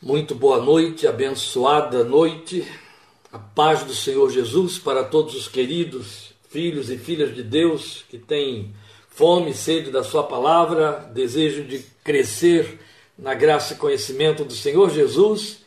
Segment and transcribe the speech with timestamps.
[0.00, 2.64] Muito boa noite, abençoada noite,
[3.32, 8.16] a paz do Senhor Jesus para todos os queridos filhos e filhas de Deus que
[8.16, 8.72] têm
[9.08, 12.78] fome e sede da Sua palavra, desejo de crescer
[13.18, 15.64] na graça e conhecimento do Senhor Jesus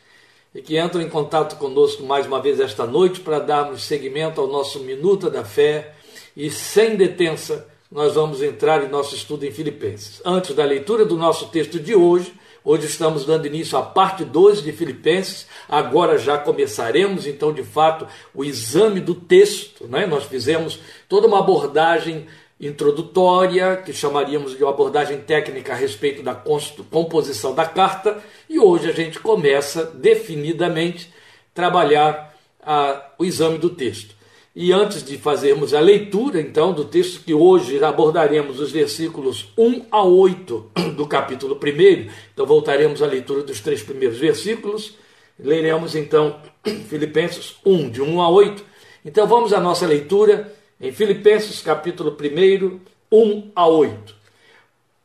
[0.55, 4.47] e que entram em contato conosco mais uma vez esta noite para darmos seguimento ao
[4.47, 5.93] nosso Minuta da Fé
[6.37, 10.21] e sem detença nós vamos entrar em nosso estudo em Filipenses.
[10.23, 12.33] Antes da leitura do nosso texto de hoje,
[12.63, 15.47] Hoje estamos dando início à parte 12 de Filipenses.
[15.67, 19.87] Agora já começaremos, então, de fato, o exame do texto.
[19.87, 20.05] Né?
[20.05, 20.79] Nós fizemos
[21.09, 22.27] toda uma abordagem
[22.59, 28.87] introdutória, que chamaríamos de uma abordagem técnica a respeito da composição da carta, e hoje
[28.87, 31.11] a gente começa definidamente
[31.55, 34.20] trabalhar a, o exame do texto.
[34.53, 39.85] E antes de fazermos a leitura, então, do texto que hoje abordaremos os versículos 1
[39.89, 44.97] a 8 do capítulo 1, então voltaremos à leitura dos três primeiros versículos,
[45.39, 46.41] leremos então
[46.89, 48.65] Filipenses 1, de 1 a 8.
[49.05, 54.15] Então vamos à nossa leitura em Filipenses capítulo 1, 1 a 8.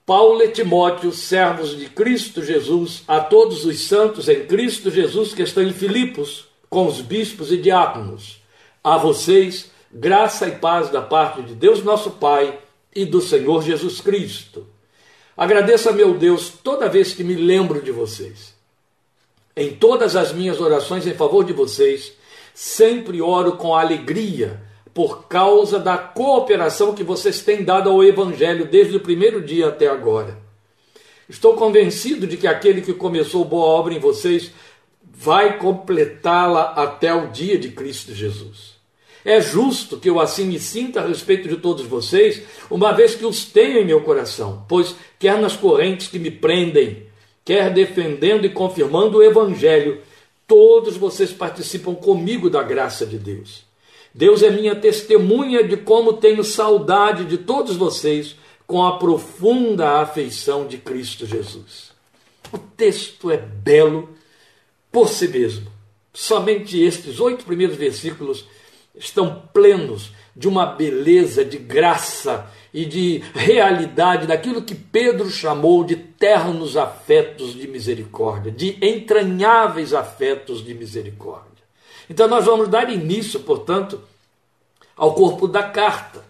[0.04, 5.42] Paulo e Timóteo, servos de Cristo Jesus, a todos os santos em Cristo Jesus que
[5.42, 8.44] estão em Filipos, com os bispos e diáconos
[8.86, 12.56] a vocês graça e paz da parte de Deus nosso Pai
[12.94, 14.64] e do Senhor Jesus Cristo.
[15.36, 18.54] Agradeço a meu Deus toda vez que me lembro de vocês.
[19.56, 22.12] Em todas as minhas orações em favor de vocês,
[22.54, 24.62] sempre oro com alegria
[24.94, 29.88] por causa da cooperação que vocês têm dado ao Evangelho desde o primeiro dia até
[29.88, 30.38] agora.
[31.28, 34.52] Estou convencido de que aquele que começou boa obra em vocês
[35.02, 38.75] vai completá-la até o dia de Cristo Jesus.
[39.26, 43.26] É justo que eu assim me sinta a respeito de todos vocês, uma vez que
[43.26, 47.08] os tenho em meu coração, pois quer nas correntes que me prendem,
[47.44, 50.00] quer defendendo e confirmando o Evangelho,
[50.46, 53.64] todos vocês participam comigo da graça de Deus.
[54.14, 60.68] Deus é minha testemunha de como tenho saudade de todos vocês com a profunda afeição
[60.68, 61.90] de Cristo Jesus.
[62.52, 64.08] O texto é belo
[64.92, 65.66] por si mesmo.
[66.14, 68.44] Somente estes oito primeiros versículos
[68.96, 75.96] estão plenos de uma beleza, de graça e de realidade daquilo que Pedro chamou de
[75.96, 81.46] ternos afetos de misericórdia, de entranháveis afetos de misericórdia.
[82.08, 84.00] Então nós vamos dar início, portanto,
[84.96, 86.24] ao corpo da carta,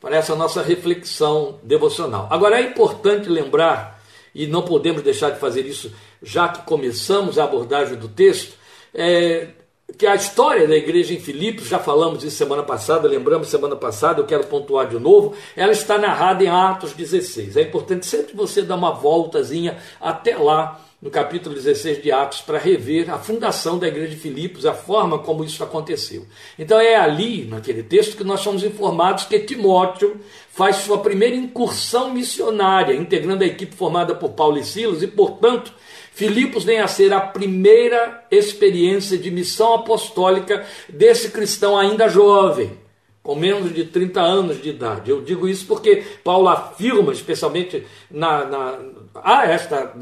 [0.00, 2.28] para essa nossa reflexão devocional.
[2.30, 4.00] Agora é importante lembrar,
[4.32, 5.92] e não podemos deixar de fazer isso
[6.22, 8.56] já que começamos a abordagem do texto,
[8.94, 9.48] é,
[9.96, 14.20] que a história da igreja em Filipos, já falamos isso semana passada, lembramos semana passada,
[14.20, 17.56] eu quero pontuar de novo, ela está narrada em Atos 16.
[17.56, 22.58] É importante sempre você dar uma voltazinha até lá, no capítulo 16 de Atos, para
[22.58, 26.26] rever a fundação da igreja de Filipos, a forma como isso aconteceu.
[26.58, 32.12] Então é ali, naquele texto, que nós somos informados que Timóteo faz sua primeira incursão
[32.12, 35.72] missionária, integrando a equipe formada por Paulo e Silas, e, portanto,
[36.18, 42.72] Filipos vem a ser a primeira experiência de missão apostólica desse cristão ainda jovem,
[43.22, 45.12] com menos de 30 anos de idade.
[45.12, 48.78] Eu digo isso porque Paulo afirma, especialmente na, na
[49.14, 49.94] há esta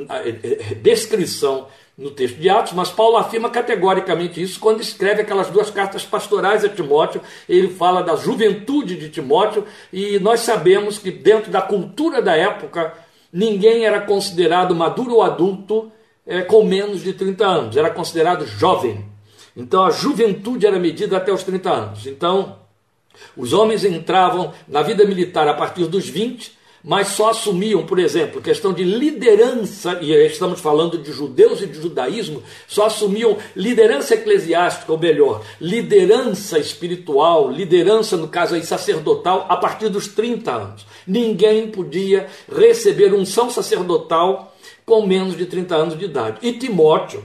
[0.81, 1.67] descrição
[1.99, 6.65] no texto de Atos, mas Paulo afirma categoricamente isso quando escreve aquelas duas cartas pastorais
[6.65, 7.21] a Timóteo.
[7.47, 12.95] Ele fala da juventude de Timóteo e nós sabemos que dentro da cultura da época
[13.31, 15.93] ninguém era considerado maduro ou adulto
[16.27, 19.05] é, com menos de 30 anos, era considerado jovem.
[19.57, 22.07] Então a juventude era medida até os 30 anos.
[22.07, 22.57] Então
[23.37, 28.41] os homens entravam na vida militar a partir dos 20, mas só assumiam, por exemplo,
[28.41, 34.93] questão de liderança, e estamos falando de judeus e de judaísmo, só assumiam liderança eclesiástica,
[34.93, 40.87] ou melhor, liderança espiritual, liderança, no caso aí, sacerdotal, a partir dos 30 anos.
[41.05, 44.56] Ninguém podia receber unção sacerdotal
[44.87, 46.39] com menos de 30 anos de idade.
[46.41, 47.25] E Timóteo,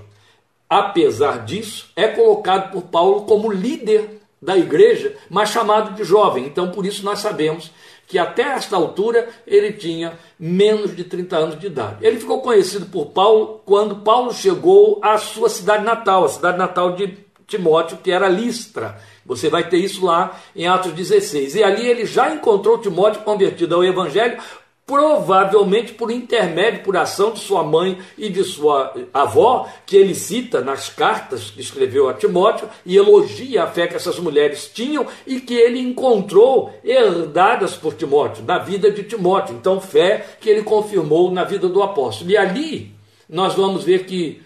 [0.68, 6.45] apesar disso, é colocado por Paulo como líder da igreja, mas chamado de jovem.
[6.45, 7.71] Então, por isso, nós sabemos
[8.07, 12.06] que até esta altura ele tinha menos de 30 anos de idade.
[12.06, 16.95] Ele ficou conhecido por Paulo quando Paulo chegou à sua cidade natal, a cidade natal
[16.95, 18.97] de Timóteo, que era Listra.
[19.25, 21.56] Você vai ter isso lá em Atos 16.
[21.56, 24.38] E ali ele já encontrou Timóteo convertido ao Evangelho,
[24.91, 30.59] provavelmente por intermédio, por ação de sua mãe e de sua avó, que ele cita
[30.59, 35.39] nas cartas que escreveu a Timóteo e elogia a fé que essas mulheres tinham e
[35.39, 39.55] que ele encontrou herdadas por Timóteo, na vida de Timóteo.
[39.55, 42.29] Então, fé que ele confirmou na vida do apóstolo.
[42.29, 42.91] E ali
[43.29, 44.41] nós vamos ver que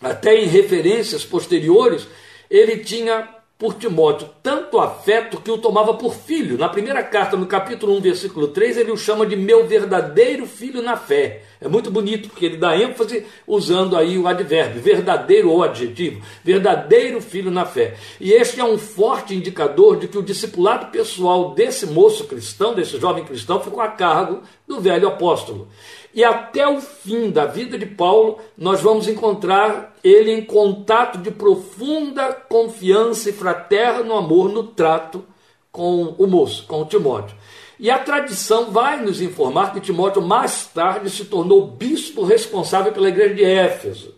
[0.00, 2.08] até em referências posteriores,
[2.50, 3.28] ele tinha
[3.58, 6.58] por Timóteo tanto afeto que o tomava por filho.
[6.58, 10.82] Na primeira carta, no capítulo 1, versículo 3, ele o chama de meu verdadeiro filho
[10.82, 11.42] na fé.
[11.58, 17.20] É muito bonito porque ele dá ênfase usando aí o advérbio, verdadeiro ou adjetivo, verdadeiro
[17.22, 17.94] filho na fé.
[18.20, 23.00] E este é um forte indicador de que o discipulado pessoal desse moço cristão, desse
[23.00, 25.68] jovem cristão, ficou a cargo do velho apóstolo.
[26.16, 31.30] E até o fim da vida de Paulo, nós vamos encontrar ele em contato de
[31.30, 35.22] profunda confiança e fraterno amor no trato
[35.70, 37.36] com o moço, com o Timóteo.
[37.78, 43.10] E a tradição vai nos informar que Timóteo mais tarde se tornou bispo responsável pela
[43.10, 44.14] igreja de Éfeso.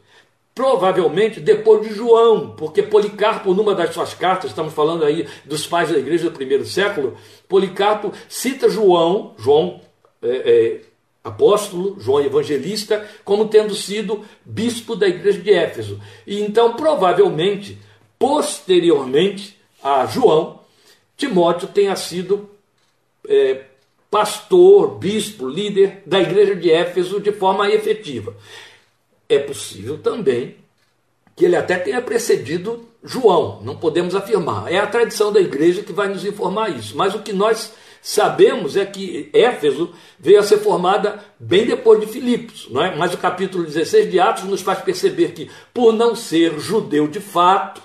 [0.54, 5.90] Provavelmente depois de João, porque Policarpo, numa das suas cartas, estamos falando aí dos pais
[5.90, 7.16] da igreja do primeiro século,
[7.48, 9.80] Policarpo cita João, João
[10.22, 10.80] é, é,
[11.28, 16.00] apóstolo, João evangelista, como tendo sido bispo da igreja de Éfeso.
[16.26, 17.78] E então, provavelmente,
[18.18, 20.60] posteriormente a João,
[21.16, 22.48] Timóteo tenha sido
[23.28, 23.62] é,
[24.10, 28.34] pastor, bispo, líder da igreja de Éfeso de forma efetiva.
[29.28, 30.56] É possível também
[31.36, 34.72] que ele até tenha precedido João, não podemos afirmar.
[34.72, 36.96] É a tradição da igreja que vai nos informar isso.
[36.96, 37.72] Mas o que nós
[38.08, 42.96] sabemos é que Éfeso veio a ser formada bem depois de Filipos, não é?
[42.96, 47.20] mas o capítulo 16 de Atos nos faz perceber que, por não ser judeu de
[47.20, 47.82] fato,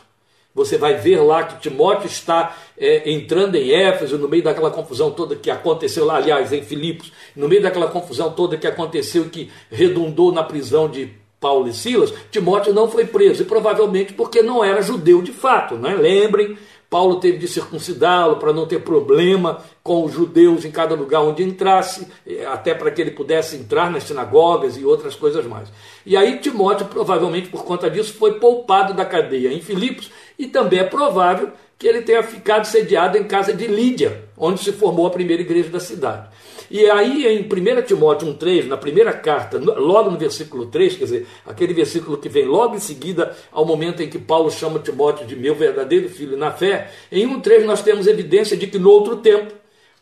[0.55, 5.11] você vai ver lá que Timóteo está é, entrando em Éfeso, no meio daquela confusão
[5.11, 9.51] toda que aconteceu lá, aliás, em Filipos, no meio daquela confusão toda que aconteceu, que
[9.69, 11.11] redundou na prisão de
[11.41, 15.75] Paulo e Silas, Timóteo não foi preso, e provavelmente porque não era judeu de fato.
[15.75, 15.93] Né?
[15.93, 16.57] Lembrem
[16.93, 21.41] Paulo teve de circuncidá-lo para não ter problema com os judeus em cada lugar onde
[21.41, 25.69] entrasse, eh, até para que ele pudesse entrar nas sinagogas e outras coisas mais.
[26.05, 30.81] E aí Timóteo, provavelmente por conta disso, foi poupado da cadeia em Filipos, e também
[30.81, 35.09] é provável que ele tenha ficado sediado em casa de Lídia, onde se formou a
[35.09, 36.27] primeira igreja da cidade.
[36.71, 41.27] E aí em 1 Timóteo 1,3, na primeira carta, logo no versículo 3, quer dizer,
[41.45, 45.35] aquele versículo que vem logo em seguida ao momento em que Paulo chama Timóteo de
[45.35, 49.53] meu verdadeiro filho na fé, em 1,3 nós temos evidência de que no outro tempo,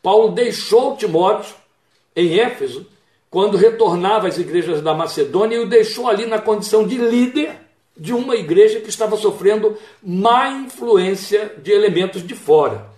[0.02, 1.54] Paulo deixou Timóteo
[2.16, 2.86] em Éfeso,
[3.30, 8.14] quando retornava às igrejas da Macedônia, e o deixou ali na condição de líder de
[8.14, 12.90] uma igreja que estava sofrendo má influência de elementos de fora.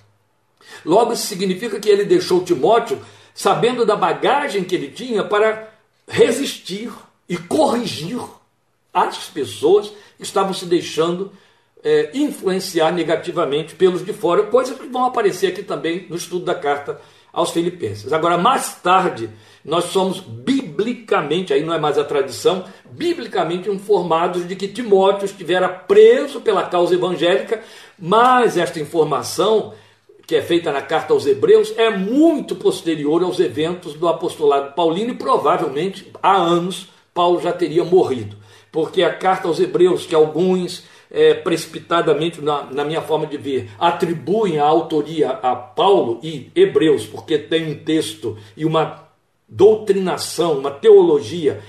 [0.85, 2.99] Logo, isso significa que ele deixou Timóteo
[3.33, 5.73] sabendo da bagagem que ele tinha para
[6.07, 6.91] resistir
[7.27, 8.21] e corrigir
[8.93, 11.31] as pessoas que estavam se deixando
[11.83, 16.55] é, influenciar negativamente pelos de fora, coisas que vão aparecer aqui também no estudo da
[16.55, 17.01] carta
[17.31, 18.13] aos Filipenses.
[18.13, 19.29] Agora, mais tarde,
[19.65, 20.19] nós somos
[20.73, 26.63] biblicamente, aí não é mais a tradição, biblicamente informados de que Timóteo estivera preso pela
[26.63, 27.61] causa evangélica,
[27.97, 29.73] mas esta informação
[30.25, 35.11] que é feita na carta aos Hebreus, é muito posterior aos eventos do apostolado paulino
[35.11, 38.37] e provavelmente há anos Paulo já teria morrido.
[38.71, 43.69] Porque a carta aos Hebreus, que alguns é, precipitadamente, na, na, minha forma de ver,
[43.77, 49.02] atribuem a autoria a Paulo e Hebreus, porque tem um texto e uma
[49.53, 51.61] doutrinação, uma teologia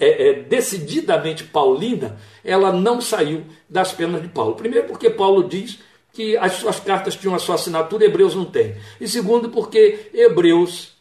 [0.00, 4.56] é, é, decididamente paulina, ela não saiu das penas de Paulo.
[4.56, 5.78] Primeiro, porque Paulo diz
[6.12, 8.74] que as suas cartas tinham a sua assinatura, Hebreus não tem.
[9.00, 10.92] E segundo, porque Hebreus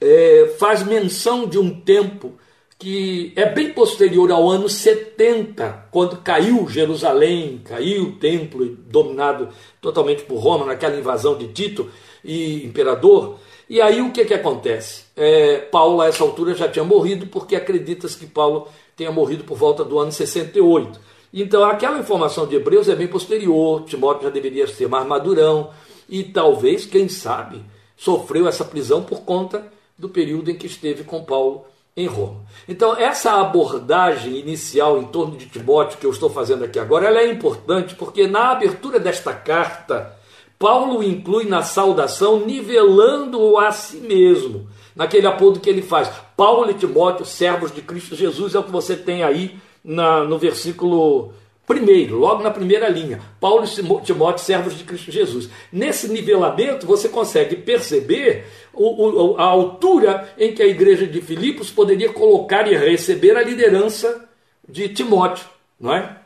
[0.00, 2.34] é, faz menção de um tempo
[2.78, 9.48] que é bem posterior ao ano 70, quando caiu Jerusalém, caiu o templo dominado
[9.80, 11.90] totalmente por Roma, naquela invasão de Tito
[12.24, 13.40] e imperador.
[13.68, 15.07] E aí o que, que acontece?
[15.18, 19.56] É, Paulo, a essa altura, já tinha morrido, porque acredita-se que Paulo tenha morrido por
[19.58, 21.00] volta do ano 68.
[21.34, 25.70] Então, aquela informação de Hebreus é bem posterior, Timóteo já deveria ser mais madurão,
[26.08, 27.62] e talvez, quem sabe,
[27.96, 29.66] sofreu essa prisão por conta
[29.98, 31.64] do período em que esteve com Paulo
[31.96, 32.42] em Roma.
[32.68, 37.18] Então, essa abordagem inicial em torno de Timóteo que eu estou fazendo aqui agora, ela
[37.18, 40.16] é importante porque na abertura desta carta,
[40.58, 44.68] Paulo inclui na saudação nivelando-o a si mesmo,
[44.98, 46.10] naquele apodo que ele faz.
[46.36, 50.36] Paulo e Timóteo, servos de Cristo Jesus, é o que você tem aí na, no
[50.36, 51.32] versículo
[51.64, 53.20] primeiro, logo na primeira linha.
[53.40, 55.48] Paulo e Timóteo, servos de Cristo Jesus.
[55.70, 61.70] Nesse nivelamento, você consegue perceber o, o, a altura em que a igreja de Filipos
[61.70, 64.28] poderia colocar e receber a liderança
[64.68, 65.46] de Timóteo,
[65.78, 66.16] não é?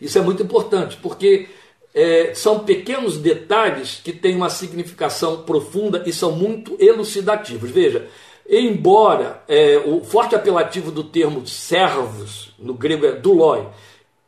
[0.00, 1.48] Isso é muito importante, porque
[1.96, 7.70] é, são pequenos detalhes que têm uma significação profunda e são muito elucidativos.
[7.70, 8.06] Veja,
[8.46, 13.66] embora é, o forte apelativo do termo servos, no grego é duloi,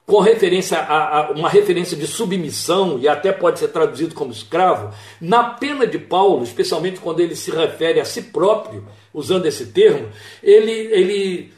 [0.07, 4.95] com referência a, a, uma referência de submissão, e até pode ser traduzido como escravo,
[5.21, 10.09] na pena de Paulo, especialmente quando ele se refere a si próprio, usando esse termo,
[10.43, 11.53] ele, ele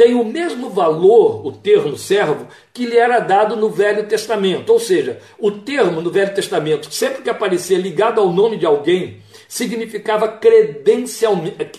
[0.00, 4.72] tem o mesmo valor, o termo servo, que lhe era dado no Velho Testamento.
[4.72, 9.18] Ou seja, o termo no Velho Testamento, sempre que aparecia ligado ao nome de alguém,
[9.46, 10.40] significava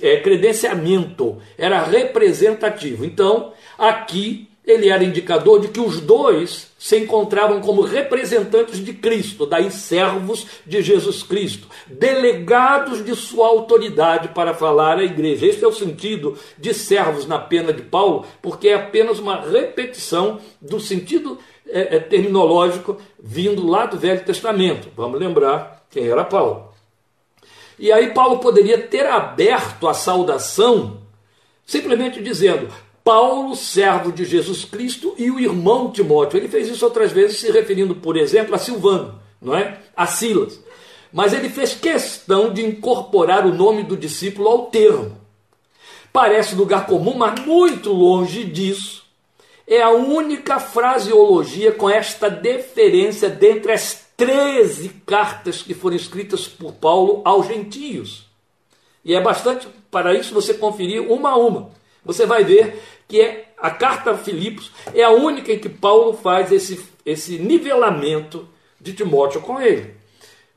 [0.03, 3.03] é, credenciamento, era representativo.
[3.05, 9.45] Então, aqui ele era indicador de que os dois se encontravam como representantes de Cristo,
[9.45, 15.47] daí servos de Jesus Cristo, delegados de sua autoridade para falar à igreja.
[15.47, 20.39] Esse é o sentido de servos na pena de Paulo, porque é apenas uma repetição
[20.61, 24.89] do sentido é, é, terminológico vindo lá do Velho Testamento.
[24.95, 26.71] Vamos lembrar quem era Paulo.
[27.79, 31.01] E aí Paulo poderia ter aberto a saudação
[31.65, 32.67] simplesmente dizendo:
[33.03, 36.37] Paulo, servo de Jesus Cristo, e o irmão Timóteo.
[36.37, 39.79] Ele fez isso outras vezes, se referindo, por exemplo, a Silvano, não é?
[39.95, 40.59] A Silas.
[41.11, 45.17] Mas ele fez questão de incorporar o nome do discípulo ao termo.
[46.13, 49.03] Parece lugar comum, mas muito longe disso.
[49.67, 56.73] É a única fraseologia com esta deferência dentre as 13 cartas que foram escritas por
[56.73, 58.25] Paulo aos gentios.
[59.03, 63.53] E é bastante para isso você conferir uma a uma você vai ver que é
[63.57, 68.47] a carta a Filipos é a única em que Paulo faz esse, esse nivelamento
[68.79, 69.93] de Timóteo com ele.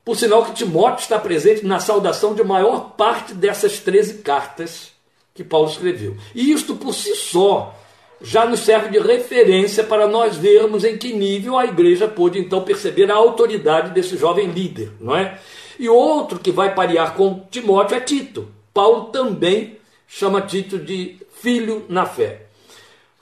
[0.05, 4.93] Por sinal que Timóteo está presente na saudação de maior parte dessas 13 cartas
[5.35, 6.17] que Paulo escreveu.
[6.35, 7.75] E isto por si só
[8.21, 12.63] já nos serve de referência para nós vermos em que nível a igreja pôde então
[12.63, 15.39] perceber a autoridade desse jovem líder, não é?
[15.79, 18.49] E outro que vai parear com Timóteo é Tito.
[18.73, 22.47] Paulo também chama Tito de filho na fé.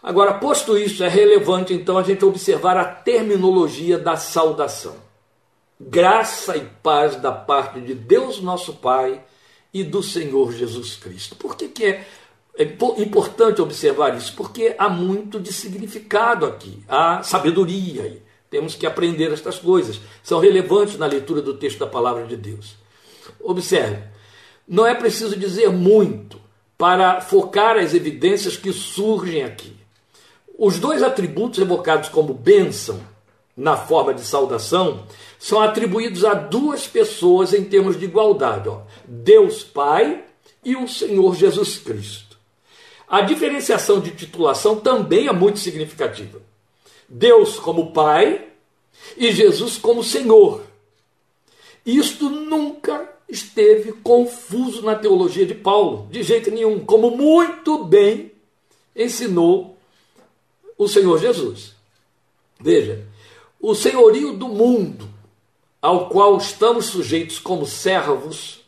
[0.01, 4.95] Agora, posto isso, é relevante então a gente observar a terminologia da saudação.
[5.81, 9.21] Graça e paz da parte de Deus nosso Pai
[9.75, 11.35] e do Senhor Jesus Cristo.
[11.35, 12.07] Por que, que é,
[12.57, 12.63] é
[12.99, 14.35] importante observar isso?
[14.37, 18.23] Porque há muito de significado aqui, há sabedoria aí.
[18.49, 20.01] Temos que aprender estas coisas.
[20.23, 22.77] São relevantes na leitura do texto da palavra de Deus.
[23.41, 23.99] Observe,
[24.69, 26.42] não é preciso dizer muito
[26.83, 29.73] para focar as evidências que surgem aqui.
[30.59, 33.01] Os dois atributos evocados como bênção,
[33.57, 35.07] na forma de saudação,
[35.39, 40.25] são atribuídos a duas pessoas em termos de igualdade: ó, Deus Pai
[40.65, 42.37] e o Senhor Jesus Cristo.
[43.07, 46.43] A diferenciação de titulação também é muito significativa.
[47.09, 48.45] Deus como Pai
[49.17, 50.63] e Jesus como Senhor.
[51.87, 58.31] Isto nunca esteve confuso na teologia de Paulo, de jeito nenhum, como muito bem
[58.95, 59.79] ensinou
[60.77, 61.75] o Senhor Jesus.
[62.61, 63.07] Veja,
[63.59, 65.09] o senhorio do mundo
[65.81, 68.61] ao qual estamos sujeitos como servos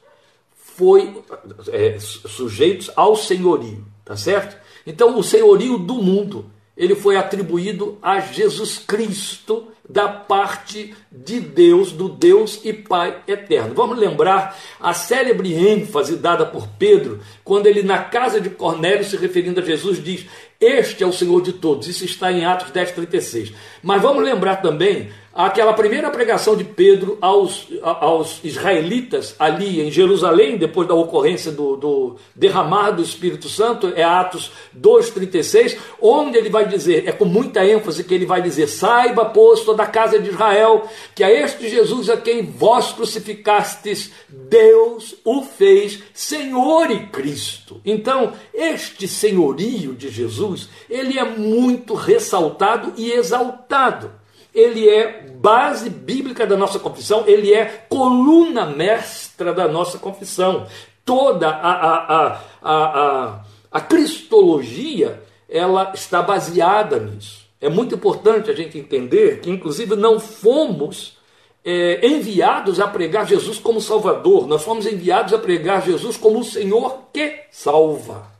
[0.56, 1.22] foi
[1.68, 4.56] é, sujeitos ao senhorio, tá certo?
[4.86, 11.92] Então, o senhorio do mundo ele foi atribuído a Jesus Cristo da parte de Deus,
[11.92, 13.74] do Deus e Pai eterno.
[13.74, 19.16] Vamos lembrar a célebre ênfase dada por Pedro, quando ele, na casa de Cornélio, se
[19.16, 20.26] referindo a Jesus, diz:
[20.60, 21.86] Este é o Senhor de todos.
[21.86, 23.52] Isso está em Atos 10, 36.
[23.82, 30.56] Mas vamos lembrar também aquela primeira pregação de Pedro aos, aos israelitas ali em Jerusalém,
[30.56, 36.68] depois da ocorrência do, do derramar do Espírito Santo, é Atos 2,36, onde ele vai
[36.68, 40.30] dizer, é com muita ênfase que ele vai dizer: Saiba, pois, toda a casa de
[40.30, 47.80] Israel, que a este Jesus a quem vós crucificastes, Deus o fez Senhor e Cristo.
[47.84, 54.23] Então, este senhorio de Jesus, ele é muito ressaltado e exaltado
[54.54, 60.66] ele é base bíblica da nossa confissão, ele é coluna mestra da nossa confissão.
[61.04, 67.44] Toda a, a, a, a, a cristologia ela está baseada nisso.
[67.60, 71.18] É muito importante a gente entender que, inclusive, não fomos
[71.64, 76.44] é, enviados a pregar Jesus como Salvador, nós fomos enviados a pregar Jesus como o
[76.44, 78.32] Senhor que salva.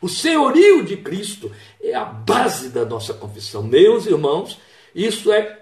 [0.00, 3.62] O senhorio de Cristo é a base da nossa confissão.
[3.62, 4.58] Meus irmãos,
[4.92, 5.61] isso é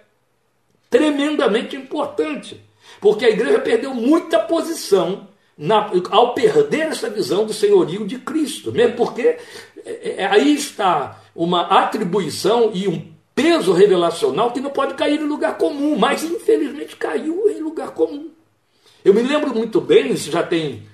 [0.90, 2.60] tremendamente importante,
[3.00, 8.72] porque a igreja perdeu muita posição na, ao perder essa visão do senhorio de Cristo,
[8.72, 9.38] mesmo porque
[9.84, 15.26] é, é, aí está uma atribuição e um peso revelacional que não pode cair em
[15.26, 18.30] lugar comum, mas infelizmente caiu em lugar comum.
[19.04, 20.86] Eu me lembro muito bem, isso já tem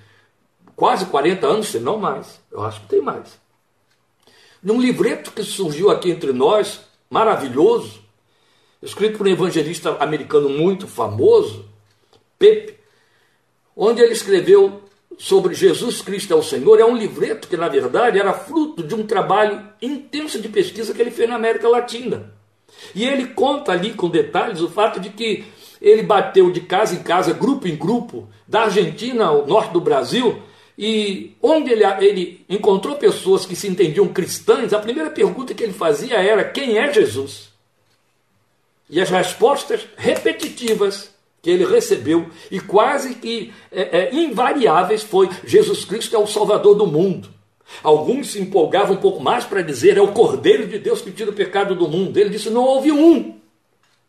[0.75, 2.39] quase 40 anos, se não mais.
[2.51, 3.37] Eu acho que tem mais.
[4.61, 8.01] Num livreto que surgiu aqui entre nós, maravilhoso,
[8.81, 11.65] escrito por um evangelista americano muito famoso,
[12.37, 12.75] Pepe,
[13.75, 14.81] onde ele escreveu
[15.17, 18.93] sobre Jesus Cristo é o Senhor, é um livreto que, na verdade, era fruto de
[18.93, 22.31] um trabalho intenso de pesquisa que ele fez na América Latina.
[22.93, 25.45] E ele conta ali com detalhes o fato de que
[25.81, 30.41] ele bateu de casa em casa, grupo em grupo, da Argentina ao norte do Brasil,
[30.77, 35.73] e onde ele, ele encontrou pessoas que se entendiam cristãs, a primeira pergunta que ele
[35.73, 37.49] fazia era: quem é Jesus?
[38.89, 45.85] E as respostas repetitivas que ele recebeu e quase que é, é, invariáveis foi: Jesus
[45.85, 47.29] Cristo é o Salvador do mundo.
[47.83, 51.31] Alguns se empolgavam um pouco mais para dizer: é o Cordeiro de Deus que tira
[51.31, 52.17] o pecado do mundo.
[52.17, 53.37] Ele disse: não houve um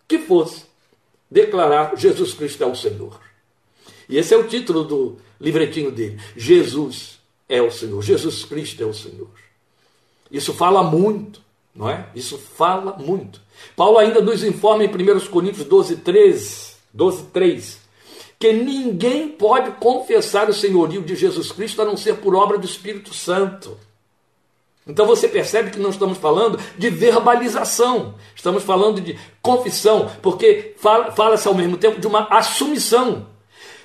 [0.06, 0.64] que fosse
[1.30, 3.20] declarar Jesus Cristo é o Senhor.
[4.08, 7.18] E esse é o título do livretinho dele: Jesus
[7.49, 9.30] é o Senhor, Jesus Cristo é o Senhor.
[10.30, 11.40] Isso fala muito,
[11.78, 12.06] não é?
[12.12, 13.40] Isso fala muito.
[13.76, 17.78] Paulo ainda nos informa em 1 Coríntios 12, 13, 12, 3,
[18.37, 22.66] que ninguém pode confessar o senhorio de Jesus Cristo a não ser por obra do
[22.66, 23.78] Espírito Santo.
[24.88, 31.14] Então você percebe que não estamos falando de verbalização, estamos falando de confissão, porque fala-se
[31.14, 33.26] fala ao mesmo tempo de uma assumição.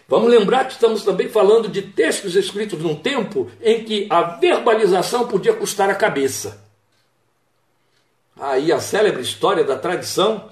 [0.08, 5.28] Vamos lembrar que estamos também falando de textos escritos num tempo em que a verbalização
[5.28, 6.63] podia custar a cabeça.
[8.44, 10.50] Aí a célebre história da tradição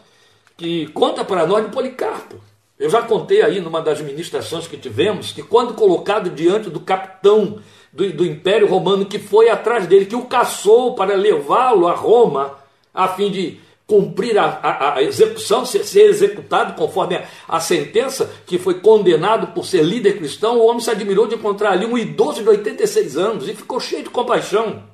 [0.56, 2.38] que conta para nós de Policarpo.
[2.80, 7.60] Eu já contei aí numa das ministrações que tivemos que quando colocado diante do capitão
[7.92, 12.58] do, do Império Romano que foi atrás dele, que o caçou para levá-lo a Roma,
[12.94, 18.32] a fim de cumprir a, a, a execução, ser, ser, executado conforme a, a, sentença,
[18.46, 21.98] que foi condenado por ser líder cristão, o homem se admirou de encontrar ali um
[21.98, 24.91] idoso de 86 anos e ficou cheio de compaixão.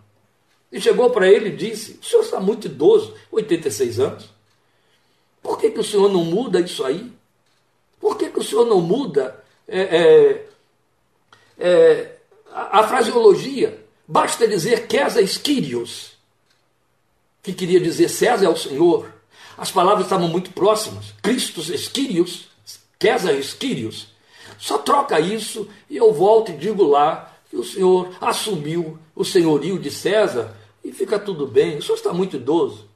[0.72, 4.30] E chegou para ele e disse: O senhor está muito idoso, 86 anos.
[5.42, 7.12] Por que, que o senhor não muda isso aí?
[8.00, 10.48] Por que, que o senhor não muda é, é,
[11.58, 12.18] é,
[12.52, 13.84] a, a, fraseologia?
[14.08, 16.12] Basta dizer César Esquírios,
[17.42, 19.12] que queria dizer César é o Senhor.
[19.58, 21.14] As palavras estavam muito próximas.
[21.22, 22.48] Cristos Esquírios,
[23.02, 24.08] César Esquírios.
[24.58, 29.90] Só troca isso e eu volto e digo lá o Senhor assumiu o senhorio de
[29.90, 31.78] César e fica tudo bem.
[31.78, 32.88] O senhor está muito idoso.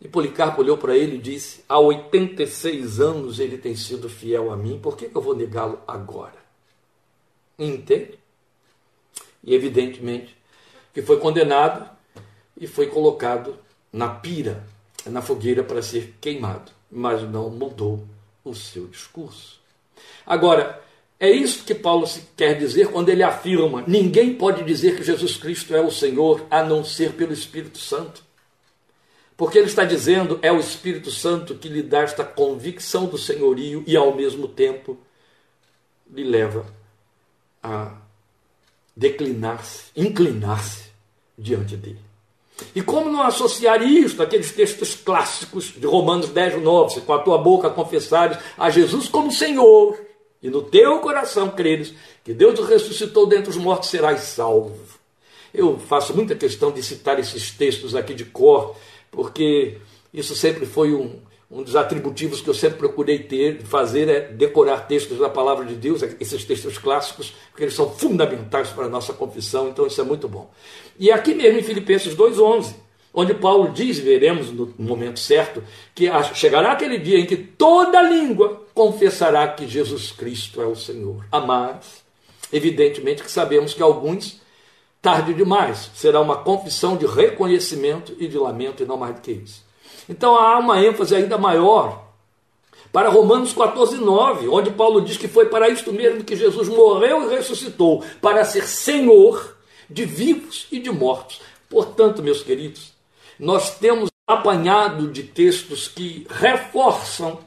[0.00, 4.56] E Policarpo olhou para ele e disse: Há 86 anos ele tem sido fiel a
[4.56, 6.36] mim, por que, eu vou negá-lo agora?
[7.58, 8.18] Entende?
[9.42, 10.36] E evidentemente
[10.92, 11.90] que foi condenado
[12.56, 13.58] e foi colocado
[13.92, 14.64] na pira,
[15.06, 18.06] na fogueira para ser queimado, mas não mudou
[18.44, 19.60] o seu discurso.
[20.24, 20.83] Agora,
[21.18, 25.74] é isso que Paulo quer dizer quando ele afirma: ninguém pode dizer que Jesus Cristo
[25.74, 28.22] é o Senhor a não ser pelo Espírito Santo.
[29.36, 33.82] Porque ele está dizendo, é o Espírito Santo que lhe dá esta convicção do senhorio
[33.84, 34.96] e ao mesmo tempo
[36.08, 36.66] lhe leva
[37.60, 37.96] a
[38.96, 40.84] declinar-se, inclinar-se
[41.36, 41.98] diante dele.
[42.74, 47.18] E como não associar isto àqueles textos clássicos de Romanos 10, 9, se com a
[47.18, 49.98] tua boca confessares a Jesus como Senhor,
[50.44, 54.76] e no teu coração creres que Deus ressuscitou dentre os mortos, serás salvo.
[55.54, 58.76] Eu faço muita questão de citar esses textos aqui de cor,
[59.10, 59.78] porque
[60.12, 61.18] isso sempre foi um,
[61.50, 65.76] um dos atributivos que eu sempre procurei ter, fazer, é decorar textos da palavra de
[65.76, 70.04] Deus, esses textos clássicos, porque eles são fundamentais para a nossa confissão, então isso é
[70.04, 70.52] muito bom.
[70.98, 72.74] E aqui mesmo em Filipenses 2,11,
[73.14, 78.63] onde Paulo diz, veremos no momento certo, que chegará aquele dia em que toda língua
[78.74, 81.24] confessará que Jesus Cristo é o Senhor.
[81.30, 82.04] Mas,
[82.52, 84.42] evidentemente que sabemos que alguns
[85.04, 85.90] tarde demais.
[85.94, 89.62] Será uma confissão de reconhecimento e de lamento, e não mais do que isso.
[90.08, 92.02] Então há uma ênfase ainda maior
[92.90, 97.24] para Romanos 14, 9, onde Paulo diz que foi para isto mesmo que Jesus morreu
[97.30, 99.56] e ressuscitou, para ser Senhor
[99.90, 101.42] de vivos e de mortos.
[101.68, 102.92] Portanto, meus queridos,
[103.38, 107.40] nós temos apanhado de textos que reforçam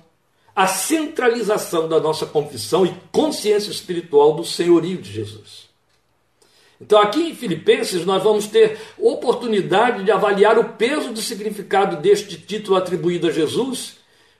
[0.57, 5.67] a centralização da nossa confissão e consciência espiritual do senhorio de Jesus.
[6.81, 12.37] Então, aqui em Filipenses, nós vamos ter oportunidade de avaliar o peso do significado deste
[12.37, 13.97] título atribuído a Jesus,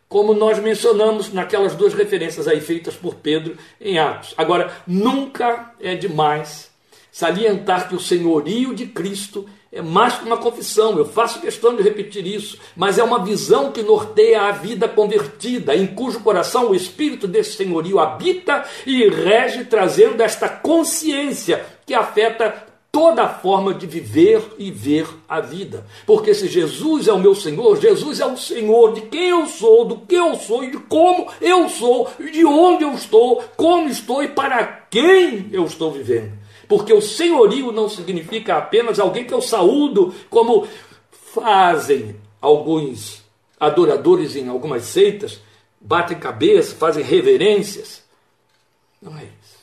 [0.09, 4.33] como nós mencionamos naquelas duas referências aí feitas por Pedro em Atos.
[4.35, 6.71] Agora, nunca é demais
[7.11, 11.83] salientar que o senhorio de Cristo é mais que uma confissão, eu faço questão de
[11.83, 16.75] repetir isso, mas é uma visão que norteia a vida convertida, em cujo coração o
[16.75, 23.85] Espírito desse senhorio habita e rege, trazendo esta consciência que afeta toda a forma de
[23.85, 25.85] viver e ver a vida.
[26.05, 29.85] Porque se Jesus é o meu Senhor, Jesus é o Senhor de quem eu sou,
[29.85, 34.23] do que eu sou e de como eu sou, de onde eu estou, como estou
[34.23, 36.46] e para quem eu estou vivendo.
[36.67, 40.67] Porque o senhorio não significa apenas alguém que eu saúdo, como
[41.11, 43.23] fazem alguns
[43.59, 45.39] adoradores em algumas seitas,
[45.79, 48.03] batem cabeça, fazem reverências.
[49.01, 49.57] Não é isso.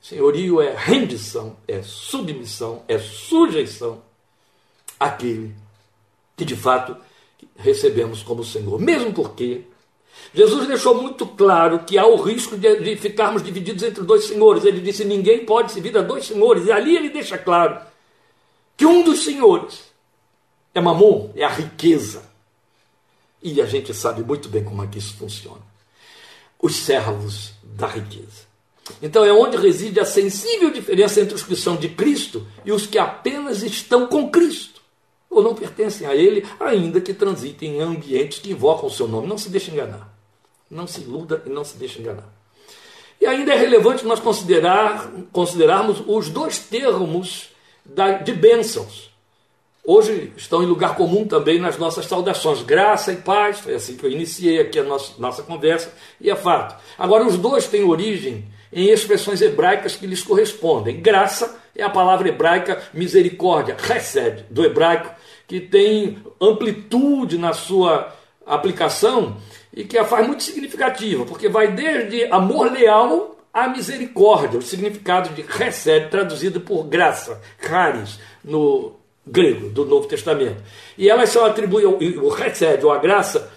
[0.00, 4.02] Senhorio é rendição, é submissão, é sujeição
[4.98, 5.54] àquele
[6.36, 6.96] que de fato
[7.56, 8.80] recebemos como Senhor.
[8.80, 9.62] Mesmo porque
[10.34, 14.64] Jesus deixou muito claro que há o risco de, de, ficarmos divididos entre dois senhores.
[14.64, 16.66] Ele disse: ninguém pode servir a dois senhores.
[16.66, 17.78] E ali ele deixa claro
[18.76, 19.92] que um dos senhores
[20.74, 22.30] é mamon, é a riqueza.
[23.42, 25.60] E a gente sabe muito bem como é que isso funciona.
[26.60, 28.52] Os servos da riqueza.
[29.02, 32.86] Então é onde reside a sensível diferença entre os que são de Cristo e os
[32.86, 34.71] que apenas estão com Cristo
[35.32, 39.26] ou não pertencem a Ele, ainda que transitem em ambientes que invocam o seu nome.
[39.26, 40.12] Não se deixe enganar.
[40.70, 42.28] Não se iluda e não se deixe enganar.
[43.20, 47.48] E ainda é relevante nós considerar, considerarmos os dois termos
[47.84, 49.10] da, de bênçãos.
[49.84, 52.62] Hoje estão em lugar comum também nas nossas saudações.
[52.62, 56.36] Graça e paz, foi assim que eu iniciei aqui a nossa, nossa conversa, e é
[56.36, 56.80] fato.
[56.98, 61.00] Agora, os dois têm origem em expressões hebraicas que lhes correspondem.
[61.00, 65.10] Graça é a palavra hebraica misericórdia, chesed, do hebraico,
[65.46, 68.12] que tem amplitude na sua
[68.46, 69.36] aplicação
[69.74, 75.30] e que a faz muito significativa, porque vai desde amor leal à misericórdia, o significado
[75.30, 78.94] de recebe, traduzido por graça, charis, no
[79.26, 80.62] grego do Novo Testamento.
[80.96, 83.51] E elas são atribuídas, o recebe, ou a graça,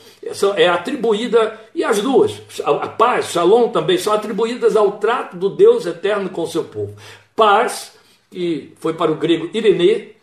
[0.56, 5.86] é atribuída, e as duas, a paz, shalom também, são atribuídas ao trato do Deus
[5.86, 6.96] eterno com o seu povo.
[7.36, 7.94] Paz,
[8.32, 10.16] que foi para o grego Irenê,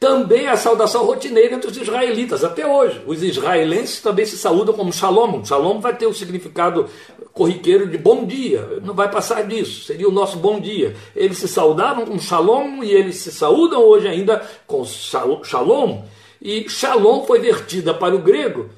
[0.00, 3.02] também a saudação rotineira entre os israelitas, até hoje.
[3.04, 5.44] Os israelenses também se saúdam como shalom.
[5.44, 6.88] Shalom vai ter o significado
[7.32, 10.96] corriqueiro de bom dia, não vai passar disso, seria o nosso bom dia.
[11.14, 16.02] Eles se saudaram com shalom e eles se saúdam hoje ainda com shalom.
[16.40, 18.68] E shalom foi vertida para o grego,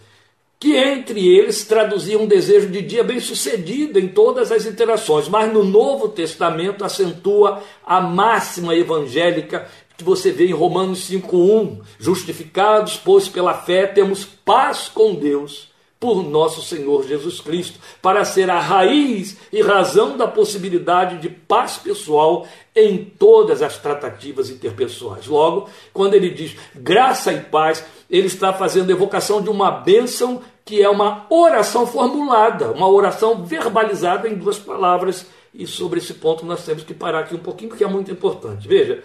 [0.61, 5.51] que entre eles traduzia um desejo de dia bem sucedido em todas as interações, mas
[5.51, 13.27] no Novo Testamento acentua a máxima evangélica que você vê em Romanos 5:1, justificados, pois
[13.27, 19.37] pela fé temos paz com Deus por nosso Senhor Jesus Cristo, para ser a raiz
[19.53, 25.27] e razão da possibilidade de paz pessoal em todas as tratativas interpessoais.
[25.27, 30.83] Logo, quando ele diz graça e paz, ele está fazendo evocação de uma bênção que
[30.83, 35.27] é uma oração formulada, uma oração verbalizada em duas palavras.
[35.55, 38.66] E sobre esse ponto nós temos que parar aqui um pouquinho, porque é muito importante.
[38.66, 39.03] Veja,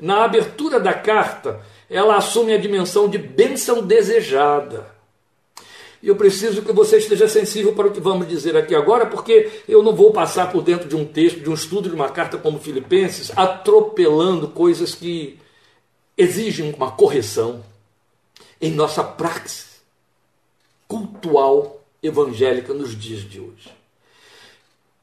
[0.00, 4.86] na abertura da carta, ela assume a dimensão de bênção desejada.
[6.00, 9.50] E eu preciso que você esteja sensível para o que vamos dizer aqui agora, porque
[9.68, 12.38] eu não vou passar por dentro de um texto, de um estudo de uma carta
[12.38, 15.38] como Filipenses, atropelando coisas que
[16.16, 17.64] exigem uma correção
[18.60, 19.78] em nossa praxis
[20.88, 23.70] cultual evangélica nos dias de hoje.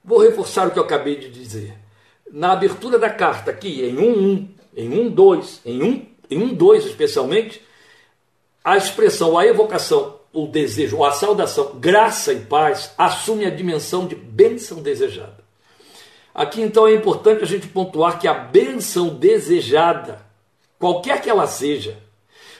[0.03, 1.77] Vou reforçar o que eu acabei de dizer.
[2.31, 6.85] Na abertura da carta, aqui em 1.1, em 1, 2, em 1, em 1, 2
[6.85, 7.61] especialmente,
[8.63, 14.15] a expressão, a evocação, o desejo, a saudação, graça e paz, assume a dimensão de
[14.15, 15.45] bênção desejada.
[16.33, 20.25] Aqui então é importante a gente pontuar que a bênção desejada,
[20.77, 21.97] qualquer que ela seja,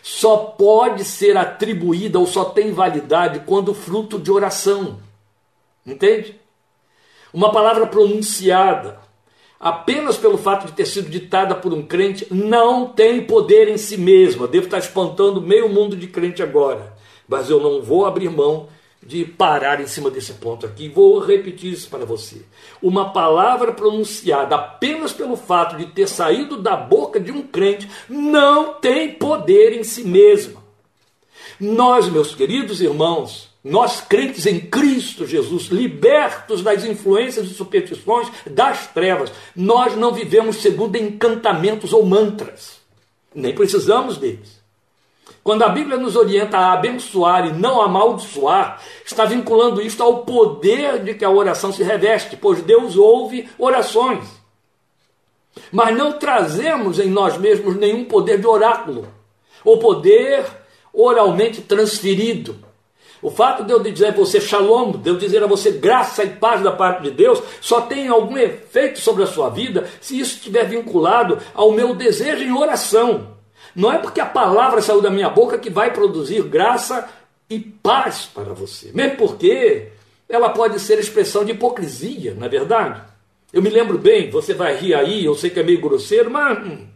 [0.08, 5.00] só pode ser atribuída ou só tem validade quando fruto de oração.
[5.84, 6.40] Entende?
[7.34, 9.00] Uma palavra pronunciada,
[9.60, 13.98] apenas pelo fato de ter sido ditada por um crente, não tem poder em si
[13.98, 14.48] mesma.
[14.48, 16.94] Devo estar espantando meio mundo de crente agora,
[17.28, 18.70] mas eu não vou abrir mão
[19.06, 20.90] de parar em cima desse ponto aqui.
[20.90, 22.42] Vou repetir isso para você.
[22.82, 28.74] Uma palavra pronunciada apenas pelo fato de ter saído da boca de um crente não
[28.74, 30.64] tem poder em si mesma.
[31.60, 38.88] Nós, meus queridos irmãos, nós crentes em Cristo Jesus, libertos das influências e superstições das
[38.88, 42.80] trevas, nós não vivemos segundo encantamentos ou mantras.
[43.34, 44.65] Nem precisamos deles.
[45.44, 51.04] Quando a Bíblia nos orienta a abençoar e não amaldiçoar, está vinculando isto ao poder
[51.04, 54.24] de que a oração se reveste, pois Deus ouve orações.
[55.72, 59.08] mas não trazemos em nós mesmos nenhum poder de oráculo,
[59.64, 60.46] ou poder
[60.94, 62.58] oralmente transferido.
[63.22, 66.30] O fato de eu dizer a você shalom, de eu dizer a você graça e
[66.30, 70.36] paz da parte de Deus, só tem algum efeito sobre a sua vida se isso
[70.36, 73.35] estiver vinculado ao meu desejo em oração.
[73.76, 77.10] Não é porque a palavra saiu da minha boca que vai produzir graça
[77.50, 78.92] e paz para você.
[78.94, 79.90] Mesmo porque
[80.30, 83.02] ela pode ser expressão de hipocrisia, não é verdade?
[83.52, 86.58] Eu me lembro bem, você vai rir aí, eu sei que é meio grosseiro, mas
[86.58, 86.88] hum,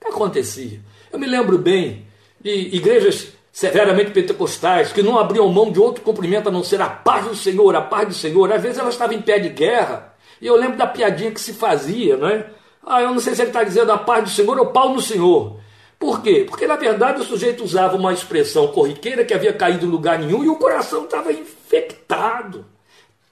[0.00, 0.80] o que acontecia?
[1.12, 2.06] Eu me lembro bem
[2.40, 6.88] de igrejas severamente pentecostais, que não abriam mão de outro cumprimento a não ser a
[6.88, 8.52] paz do Senhor, a paz do Senhor.
[8.52, 11.52] Às vezes elas estavam em pé de guerra, e eu lembro da piadinha que se
[11.52, 12.46] fazia, não é?
[12.86, 15.00] Ah, eu não sei se ele está dizendo a paz do Senhor ou pau no
[15.00, 15.58] Senhor.
[15.98, 16.44] Por quê?
[16.48, 20.44] Porque na verdade o sujeito usava uma expressão corriqueira que havia caído em lugar nenhum
[20.44, 22.64] e o coração estava infectado,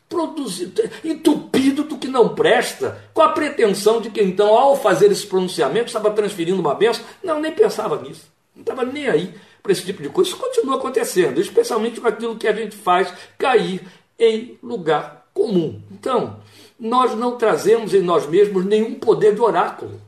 [0.09, 5.27] produzido, entupido do que não presta, com a pretensão de que então, ao fazer esse
[5.27, 7.05] pronunciamento, estava transferindo uma benção.
[7.23, 8.27] Não, nem pensava nisso.
[8.55, 10.31] Não estava nem aí para esse tipo de coisa.
[10.31, 13.81] Isso continua acontecendo, especialmente com aquilo que a gente faz cair
[14.19, 15.81] em lugar comum.
[15.91, 16.41] Então,
[16.79, 20.01] nós não trazemos em nós mesmos nenhum poder de oráculo.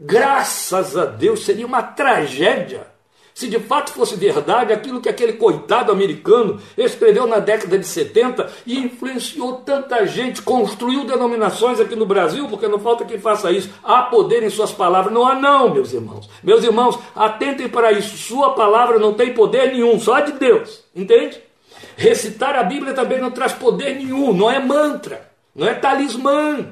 [0.00, 2.90] Graças a Deus seria uma tragédia
[3.40, 8.50] se de fato fosse verdade aquilo que aquele coitado americano escreveu na década de 70
[8.66, 13.70] e influenciou tanta gente, construiu denominações aqui no Brasil, porque não falta quem faça isso.
[13.82, 15.14] Há poder em suas palavras.
[15.14, 16.28] Não há, não, meus irmãos.
[16.42, 18.14] Meus irmãos, atentem para isso.
[18.18, 20.84] Sua palavra não tem poder nenhum, só de Deus.
[20.94, 21.40] Entende?
[21.96, 26.66] Recitar a Bíblia também não traz poder nenhum, não é mantra, não é talismã.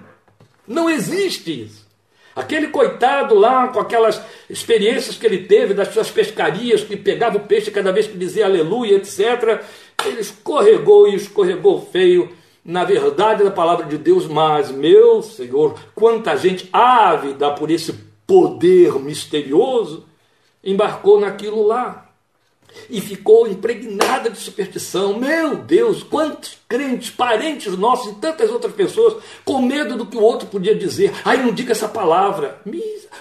[0.66, 1.87] Não existe isso.
[2.38, 7.40] Aquele coitado lá, com aquelas experiências que ele teve das suas pescarias, que pegava o
[7.40, 9.60] peixe cada vez que dizia aleluia, etc.,
[10.06, 12.30] ele escorregou e escorregou feio
[12.64, 17.92] na verdade da palavra de Deus, mas, meu Senhor, quanta gente ávida por esse
[18.24, 20.06] poder misterioso
[20.62, 22.07] embarcou naquilo lá
[22.88, 25.18] e ficou impregnada de superstição.
[25.18, 30.22] Meu Deus, quantos crentes, parentes nossos e tantas outras pessoas com medo do que o
[30.22, 31.12] outro podia dizer.
[31.24, 32.60] Ai, não diga essa palavra.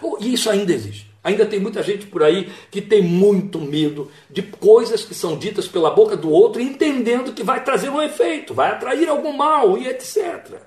[0.02, 1.08] Oh, e isso ainda existe.
[1.24, 5.68] Ainda tem muita gente por aí que tem muito medo de coisas que são ditas
[5.68, 9.88] pela boca do outro, entendendo que vai trazer um efeito, vai atrair algum mal e
[9.88, 10.62] etc.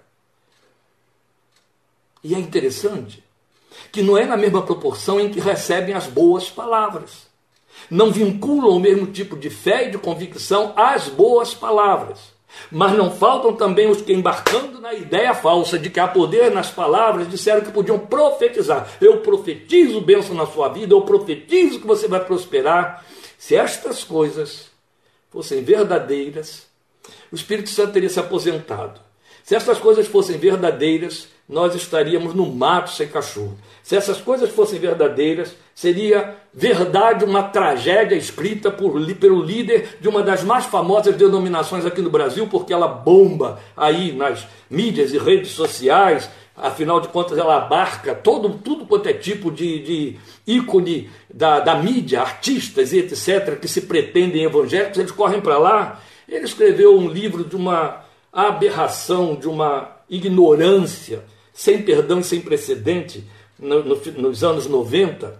[2.22, 3.24] E é interessante
[3.90, 7.29] que não é na mesma proporção em que recebem as boas palavras
[7.90, 12.18] não vinculam o mesmo tipo de fé e de convicção às boas palavras.
[12.70, 16.70] Mas não faltam também os que, embarcando na ideia falsa de que há poder nas
[16.70, 18.88] palavras, disseram que podiam profetizar.
[19.00, 23.04] Eu profetizo bênção na sua vida, eu profetizo que você vai prosperar.
[23.38, 24.68] Se estas coisas
[25.30, 26.66] fossem verdadeiras,
[27.30, 29.00] o Espírito Santo teria se aposentado.
[29.50, 33.58] Se estas coisas fossem verdadeiras, nós estaríamos no mato sem cachorro.
[33.82, 40.22] Se essas coisas fossem verdadeiras, seria verdade uma tragédia escrita por, pelo líder de uma
[40.22, 45.50] das mais famosas denominações aqui no Brasil, porque ela bomba aí nas mídias e redes
[45.50, 46.30] sociais.
[46.56, 51.74] Afinal de contas, ela abarca todo, tudo quanto é tipo de, de ícone da, da
[51.74, 56.00] mídia, artistas e etc., que se pretendem evangélicos, eles correm para lá.
[56.28, 63.24] Ele escreveu um livro de uma aberração, de uma ignorância sem perdão e sem precedente
[63.58, 65.38] no, no, nos anos 90.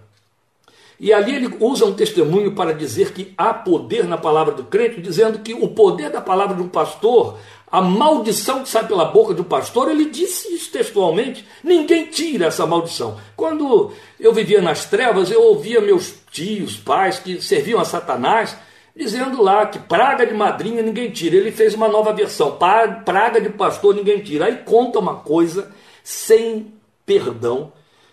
[0.99, 5.01] E ali ele usa um testemunho para dizer que há poder na palavra do crente,
[5.01, 7.39] dizendo que o poder da palavra de um pastor,
[7.71, 12.45] a maldição que sai pela boca de um pastor, ele disse isso textualmente, ninguém tira
[12.45, 13.17] essa maldição.
[13.35, 18.55] Quando eu vivia nas trevas, eu ouvia meus tios, pais que serviam a Satanás,
[18.95, 21.35] dizendo lá que praga de madrinha ninguém tira.
[21.35, 24.45] Ele fez uma nova versão, praga de pastor ninguém tira.
[24.45, 25.71] Aí conta uma coisa
[26.03, 26.73] sem
[27.05, 27.71] perdão,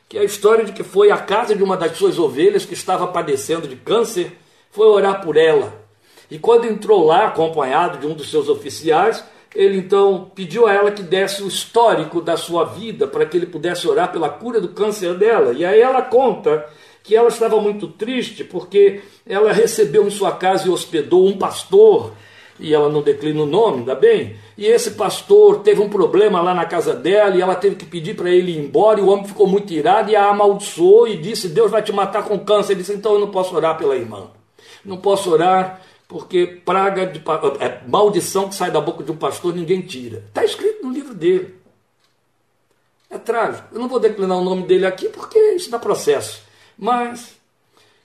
[0.08, 2.74] que é a história de que foi à casa de uma das suas ovelhas que
[2.74, 4.36] estava padecendo de câncer,
[4.70, 5.72] foi orar por ela.
[6.30, 10.90] E quando entrou lá, acompanhado de um dos seus oficiais, ele então pediu a ela
[10.90, 14.68] que desse o histórico da sua vida para que ele pudesse orar pela cura do
[14.68, 15.52] câncer dela.
[15.52, 16.66] E aí ela conta
[17.08, 22.12] que ela estava muito triste porque ela recebeu em sua casa e hospedou um pastor
[22.60, 24.36] e ela não declina o nome, ainda bem.
[24.58, 28.14] E esse pastor teve um problema lá na casa dela e ela teve que pedir
[28.14, 29.00] para ele ir embora.
[29.00, 32.24] E o homem ficou muito irado e a amaldiçoou e disse: Deus vai te matar
[32.24, 32.72] com câncer.
[32.72, 34.26] Ele disse: Então eu não posso orar pela irmã.
[34.84, 37.22] Não posso orar porque praga de
[37.60, 40.24] é, maldição que sai da boca de um pastor ninguém tira.
[40.28, 41.54] Está escrito no livro dele.
[43.08, 43.68] É trágico.
[43.72, 46.47] Eu não vou declinar o nome dele aqui porque isso dá processo.
[46.78, 47.36] Mas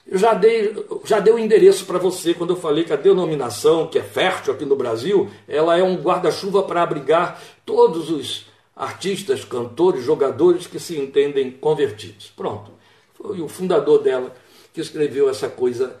[0.06, 3.86] eu já dei, já dei o endereço para você quando eu falei que a denominação,
[3.86, 9.44] que é fértil aqui no Brasil, ela é um guarda-chuva para abrigar todos os artistas,
[9.44, 12.32] cantores, jogadores que se entendem convertidos.
[12.36, 12.72] Pronto.
[13.14, 14.34] Foi o fundador dela
[14.74, 15.96] que escreveu essa coisa,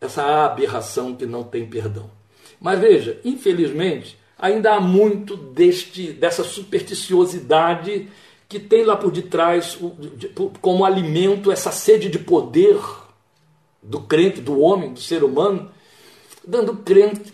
[0.00, 2.10] essa aberração que não tem perdão.
[2.60, 8.08] Mas veja, infelizmente, ainda há muito deste dessa supersticiosidade
[8.50, 9.78] que tem lá por detrás
[10.60, 12.76] como alimento essa sede de poder
[13.80, 15.70] do crente, do homem, do ser humano,
[16.44, 16.84] dando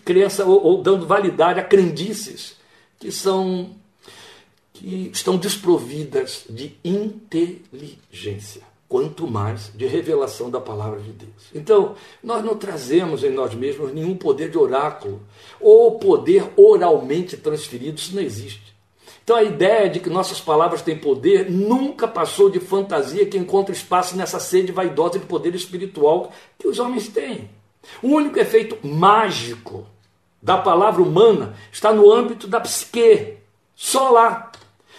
[0.05, 2.55] crença ou, dando validade a crendices
[2.99, 3.75] que são
[4.71, 11.49] que estão desprovidas de inteligência, quanto mais de revelação da palavra de Deus.
[11.51, 15.19] Então, nós não trazemos em nós mesmos nenhum poder de oráculo
[15.59, 18.76] ou poder oralmente transferido, isso não existe.
[19.27, 23.75] Então a ideia de que nossas palavras têm poder nunca passou de fantasia que encontra
[23.75, 27.49] espaço nessa sede vaidosa de poder espiritual que os homens têm.
[28.01, 29.85] O único efeito mágico
[30.41, 33.39] da palavra humana está no âmbito da psique,
[33.75, 34.49] só lá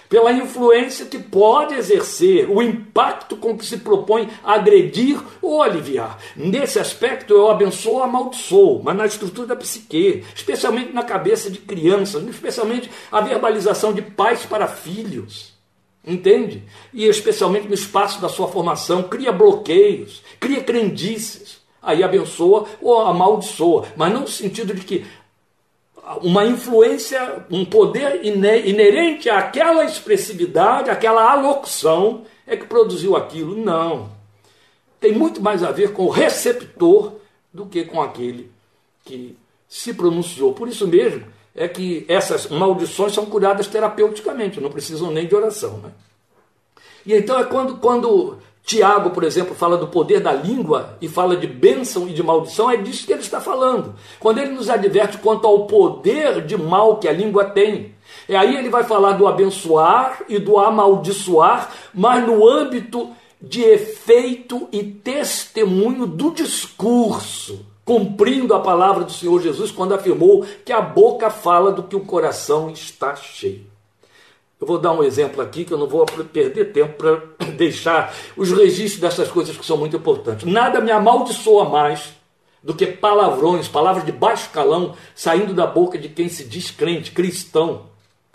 [0.09, 6.18] pela influência que pode exercer, o impacto com que se propõe agredir ou aliviar.
[6.35, 11.59] Nesse aspecto, eu abençoo ou amaldiçoo, mas na estrutura da psique, especialmente na cabeça de
[11.59, 15.57] crianças, especialmente a verbalização de pais para filhos.
[16.07, 16.62] Entende?
[16.94, 21.59] E especialmente no espaço da sua formação, cria bloqueios, cria crendices.
[21.81, 25.07] Aí abençoa ou amaldiçoa, mas não no sentido de que
[26.22, 33.56] uma influência, um poder inerente àquela expressividade, àquela alocução é que produziu aquilo.
[33.56, 34.11] Não.
[35.00, 37.12] Tem muito mais a ver com o receptor
[37.52, 38.50] do que com aquele
[39.04, 39.37] que
[39.68, 40.54] se pronunciou.
[40.54, 45.78] Por isso mesmo é que essas maldições são curadas terapeuticamente, não precisam nem de oração.
[45.78, 45.90] Né?
[47.04, 51.35] E então é quando, quando Tiago, por exemplo, fala do poder da língua e fala
[51.35, 53.94] de bênção e de maldição, é disso que ele está falando.
[54.20, 57.94] Quando ele nos adverte quanto ao poder de mal que a língua tem.
[58.28, 63.09] E aí ele vai falar do abençoar e do amaldiçoar, mas no âmbito
[63.40, 70.74] de efeito e testemunho do discurso, cumprindo a palavra do Senhor Jesus quando afirmou que
[70.74, 73.64] a boca fala do que o coração está cheio.
[74.61, 78.51] Eu vou dar um exemplo aqui que eu não vou perder tempo para deixar os
[78.51, 80.51] registros dessas coisas que são muito importantes.
[80.51, 82.12] Nada me amaldiçoa mais
[82.62, 87.12] do que palavrões, palavras de baixo calão saindo da boca de quem se diz crente,
[87.12, 87.87] cristão,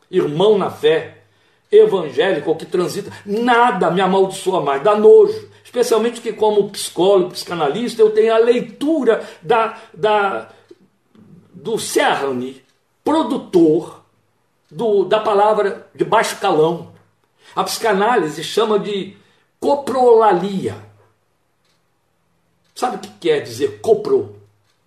[0.10, 1.24] irmão na fé,
[1.70, 3.12] evangélico ou que transita.
[3.26, 5.50] Nada me amaldiçoa mais, dá nojo.
[5.64, 10.50] Especialmente que, como psicólogo, psicanalista, eu tenho a leitura da, da,
[11.52, 12.62] do cerne
[13.04, 14.03] produtor
[14.74, 16.92] do, da palavra de baixo calão.
[17.56, 19.16] A psicanálise chama de
[19.60, 20.76] coprolalia.
[22.76, 24.36] Sabe o que quer dizer copro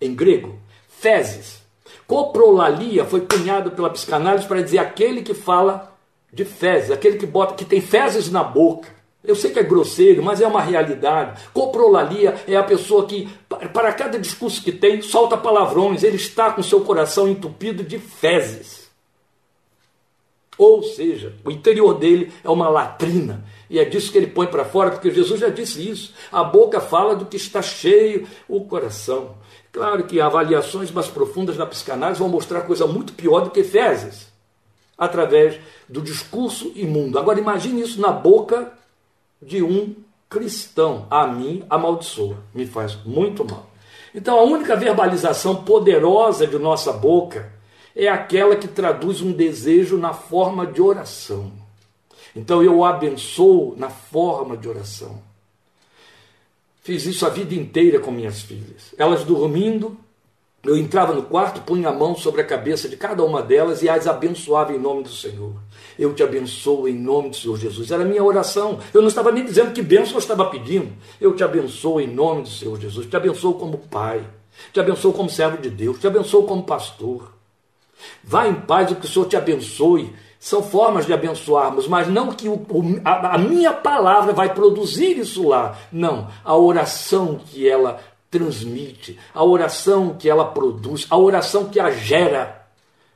[0.01, 0.59] em grego?
[0.89, 1.63] Fezes.
[2.07, 5.97] Coprolalia foi cunhado pela psicanálise para dizer aquele que fala
[6.33, 8.89] de fezes, aquele que bota que tem fezes na boca.
[9.25, 11.49] Eu sei que é grosseiro, mas é uma realidade.
[11.53, 13.29] Coprolalia é a pessoa que,
[13.73, 16.05] para cada discurso que tem, solta palavrões.
[16.05, 18.86] Ele está com seu coração entupido de fezes.
[20.59, 23.45] Ou seja, o interior dele é uma latrina.
[23.69, 26.15] E é disso que ele põe para fora, porque Jesus já disse isso.
[26.33, 29.35] A boca fala do que está cheio o coração.
[29.73, 34.33] Claro que avaliações mais profundas da psicanálise vão mostrar coisa muito pior do que fezes,
[34.97, 37.19] através do discurso imundo.
[37.19, 38.73] Agora imagine isso na boca
[39.43, 39.95] de um
[40.31, 41.07] cristão.
[41.11, 43.69] A mim amaldiçoa, me faz muito mal.
[44.15, 47.53] Então a única verbalização poderosa de nossa boca
[47.97, 51.51] é aquela que traduz um desejo na forma de oração.
[52.35, 55.23] Então eu o abençoo na forma de oração.
[56.83, 58.95] Fiz isso a vida inteira com minhas filhas.
[58.99, 59.97] Elas dormindo,
[60.63, 63.89] eu entrava no quarto, punha a mão sobre a cabeça de cada uma delas e
[63.89, 65.55] as abençoava em nome do Senhor.
[65.99, 67.91] Eu te abençoo em nome do Senhor Jesus.
[67.91, 68.79] Era a minha oração.
[68.93, 70.93] Eu não estava nem dizendo que bênção eu estava pedindo.
[71.19, 73.07] Eu te abençoo em nome do Senhor Jesus.
[73.07, 74.23] Te abençoo como pai.
[74.71, 75.99] Te abençoo como servo de Deus.
[75.99, 77.36] Te abençoo como pastor.
[78.23, 80.15] Vá em paz, o que o Senhor te abençoe.
[80.39, 82.61] São formas de abençoarmos, mas não que o,
[83.05, 85.77] a, a minha palavra vai produzir isso lá.
[85.91, 91.91] Não, a oração que ela transmite, a oração que ela produz, a oração que a
[91.91, 92.67] gera,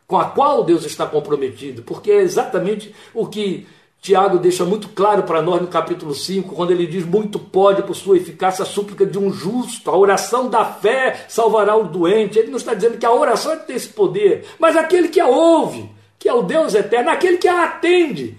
[0.07, 3.67] com a qual Deus está comprometido, porque é exatamente o que
[4.01, 7.95] Tiago deixa muito claro para nós no capítulo 5, quando ele diz: Muito pode, por
[7.95, 12.39] sua eficácia, a súplica de um justo, a oração da fé salvará o doente.
[12.39, 15.91] Ele não está dizendo que a oração tem esse poder, mas aquele que a ouve,
[16.19, 18.39] que é o Deus eterno, aquele que a atende.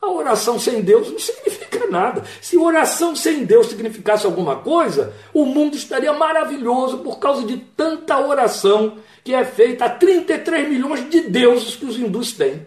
[0.00, 2.24] A oração sem Deus não significa nada.
[2.40, 8.18] Se oração sem Deus significasse alguma coisa, o mundo estaria maravilhoso por causa de tanta
[8.18, 12.66] oração que é feita a 33 milhões de deuses que os hindus têm.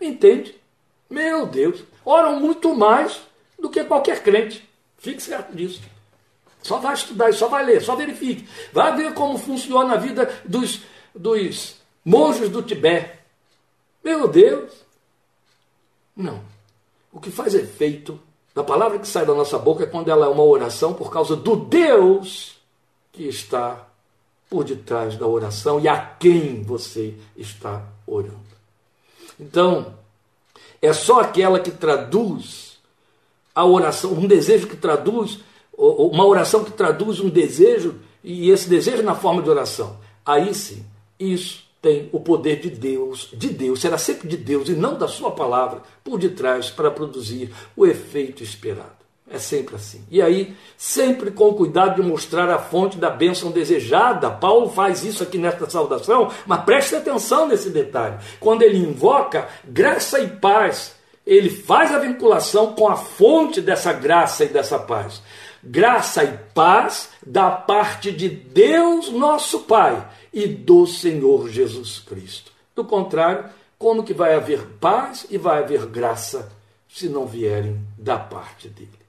[0.00, 0.63] Entende?
[1.08, 3.20] Meu Deus, oram muito mais
[3.58, 4.68] do que qualquer crente.
[4.98, 5.80] Fique certo disso.
[6.62, 8.48] Só vai estudar, só vai ler, só verifique.
[8.72, 10.80] Vai ver como funciona a vida dos,
[11.14, 13.18] dos monges do Tibete.
[14.02, 14.72] Meu Deus!
[16.16, 16.42] Não.
[17.12, 18.18] O que faz efeito
[18.54, 21.36] da palavra que sai da nossa boca é quando ela é uma oração por causa
[21.36, 22.58] do Deus
[23.12, 23.88] que está
[24.48, 28.38] por detrás da oração e a quem você está orando.
[29.38, 29.94] Então,
[30.86, 32.78] é só aquela que traduz
[33.54, 35.38] a oração, um desejo que traduz,
[35.76, 39.96] uma oração que traduz um desejo, e esse desejo na forma de oração.
[40.24, 40.84] Aí sim,
[41.18, 45.06] isso tem o poder de Deus, de Deus, será sempre de Deus e não da
[45.06, 49.03] sua palavra por detrás para produzir o efeito esperado.
[49.30, 50.04] É sempre assim.
[50.10, 54.30] E aí, sempre com cuidado de mostrar a fonte da bênção desejada.
[54.30, 58.18] Paulo faz isso aqui nesta saudação, mas preste atenção nesse detalhe.
[58.38, 60.94] Quando ele invoca graça e paz,
[61.26, 65.22] ele faz a vinculação com a fonte dessa graça e dessa paz.
[65.62, 72.52] Graça e paz da parte de Deus, nosso Pai, e do Senhor Jesus Cristo.
[72.76, 73.48] Do contrário,
[73.78, 76.52] como que vai haver paz e vai haver graça
[76.86, 79.03] se não vierem da parte dele?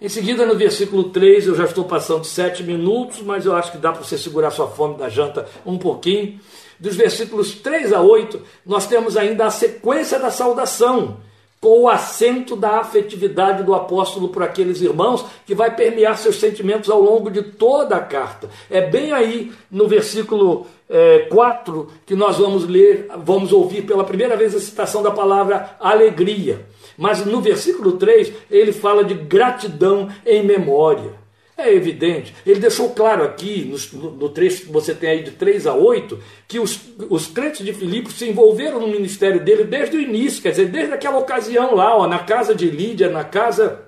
[0.00, 3.78] Em seguida, no versículo 3, eu já estou passando sete minutos, mas eu acho que
[3.78, 6.38] dá para você segurar sua fome da janta um pouquinho.
[6.78, 11.18] Dos versículos 3 a 8, nós temos ainda a sequência da saudação
[11.60, 16.90] com o acento da afetividade do apóstolo por aqueles irmãos, que vai permear seus sentimentos
[16.90, 18.48] ao longo de toda a carta.
[18.70, 24.36] É bem aí no versículo é, 4 que nós vamos ler, vamos ouvir pela primeira
[24.36, 26.66] vez a citação da palavra alegria.
[26.96, 31.26] Mas no versículo 3 ele fala de gratidão em memória.
[31.58, 32.34] É evidente.
[32.44, 36.18] Ele deixou claro aqui, no, no, trecho que você tem aí de 3 a 8,
[36.46, 36.78] que os,
[37.08, 40.92] os crentes de Filipos se envolveram no ministério dele desde o início, quer dizer, desde
[40.92, 43.85] aquela ocasião lá, ó, na casa de Lídia, na casa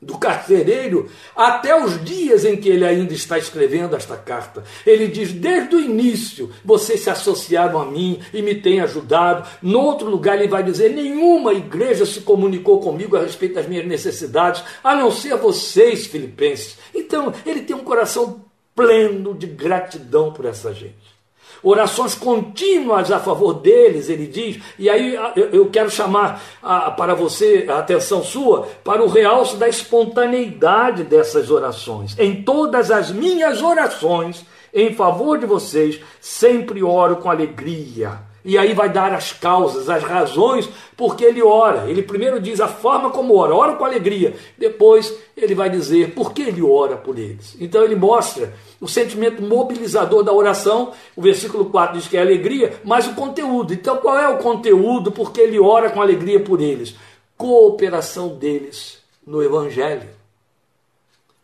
[0.00, 4.62] do carcereiro até os dias em que ele ainda está escrevendo esta carta.
[4.86, 9.48] Ele diz: desde o início vocês se associaram a mim e me têm ajudado.
[9.62, 13.86] No outro lugar, ele vai dizer: nenhuma igreja se comunicou comigo a respeito das minhas
[13.86, 16.76] necessidades, a não ser vocês, filipenses.
[16.94, 18.44] Então, ele tem um coração
[18.74, 21.15] pleno de gratidão por essa gente
[21.62, 25.16] orações contínuas a favor deles, ele diz, e aí
[25.52, 26.42] eu quero chamar
[26.96, 32.16] para você a atenção sua para o realce da espontaneidade dessas orações.
[32.18, 38.72] Em todas as minhas orações em favor de vocês, sempre oro com alegria e aí
[38.72, 41.90] vai dar as causas, as razões porque ele ora.
[41.90, 44.36] Ele primeiro diz a forma como ora, ora com alegria.
[44.56, 47.56] Depois ele vai dizer por que ele ora por eles.
[47.60, 50.92] Então ele mostra o sentimento mobilizador da oração.
[51.16, 53.74] O versículo 4 diz que é alegria, mas o conteúdo.
[53.74, 56.94] Então qual é o conteúdo porque ele ora com alegria por eles?
[57.36, 60.15] Cooperação deles no evangelho.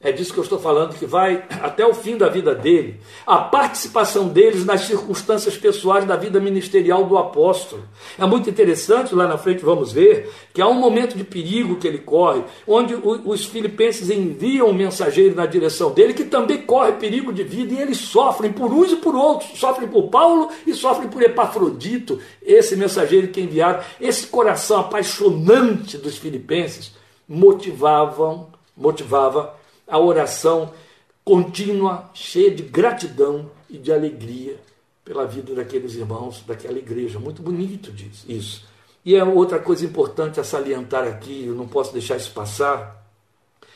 [0.04, 2.98] É disso que eu estou falando, que vai até o fim da vida dele.
[3.24, 7.84] A participação deles nas circunstâncias pessoais da vida ministerial do apóstolo.
[8.18, 11.86] É muito interessante, lá na frente vamos ver, que há um momento de perigo que
[11.86, 17.32] ele corre, onde os filipenses enviam um mensageiro na direção dele, que também corre perigo
[17.32, 19.56] de vida, e eles sofrem por uns e por outros.
[19.56, 23.78] Sofrem por Paulo e sofrem por Epafrodito, esse mensageiro que enviaram.
[24.00, 26.92] Esse coração apaixonante dos filipenses
[27.28, 29.61] motivavam, motivava
[29.92, 30.72] a oração
[31.22, 34.56] contínua, cheia de gratidão e de alegria
[35.04, 37.18] pela vida daqueles irmãos, daquela igreja.
[37.18, 37.92] Muito bonito
[38.26, 38.66] isso.
[39.04, 43.06] E é outra coisa importante a salientar aqui, eu não posso deixar isso passar,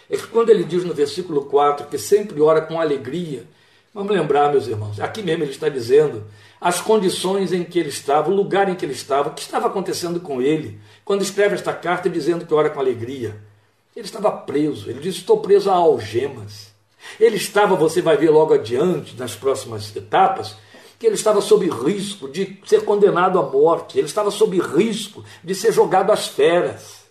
[0.09, 3.45] é que quando ele diz no versículo 4 que sempre ora com alegria,
[3.93, 6.25] vamos lembrar, meus irmãos, aqui mesmo ele está dizendo
[6.59, 9.67] as condições em que ele estava, o lugar em que ele estava, o que estava
[9.67, 13.37] acontecendo com ele, quando escreve esta carta dizendo que ora com alegria.
[13.97, 16.71] Ele estava preso, ele disse: Estou preso a algemas.
[17.19, 20.55] Ele estava, você vai ver logo adiante, nas próximas etapas,
[20.99, 25.55] que ele estava sob risco de ser condenado à morte, ele estava sob risco de
[25.55, 27.07] ser jogado às feras.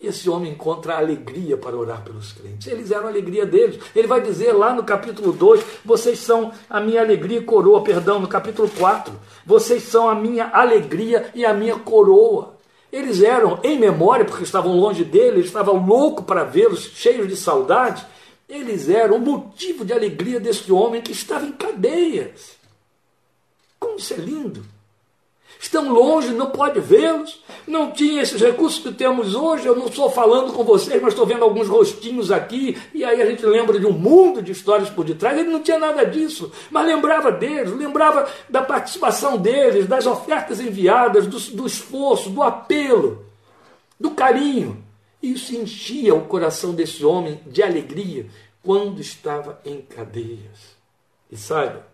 [0.00, 2.68] Esse homem encontra alegria para orar pelos crentes.
[2.68, 3.80] Eles eram a alegria deles.
[3.96, 7.82] Ele vai dizer lá no capítulo 2: vocês são a minha alegria e coroa.
[7.82, 9.12] Perdão, no capítulo 4:
[9.44, 12.57] vocês são a minha alegria e a minha coroa.
[12.92, 17.36] Eles eram, em memória, porque estavam longe dele, eles estavam loucos para vê-los, cheios de
[17.36, 18.06] saudade.
[18.48, 22.56] Eles eram o motivo de alegria deste homem que estava em cadeias.
[23.78, 24.77] Como isso é lindo!
[25.58, 29.66] Estão longe, não pode vê-los, não tinha esses recursos que temos hoje.
[29.66, 33.26] Eu não estou falando com vocês, mas estou vendo alguns rostinhos aqui, e aí a
[33.26, 35.36] gente lembra de um mundo de histórias por detrás.
[35.36, 41.26] Ele não tinha nada disso, mas lembrava deles, lembrava da participação deles, das ofertas enviadas,
[41.26, 43.26] do, do esforço, do apelo,
[43.98, 44.84] do carinho.
[45.20, 48.26] Isso enchia o coração desse homem de alegria
[48.62, 50.76] quando estava em cadeias.
[51.30, 51.84] E saiba,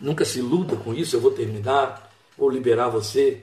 [0.00, 2.05] nunca se iluda com isso, eu vou terminar
[2.36, 3.42] vou liberar você.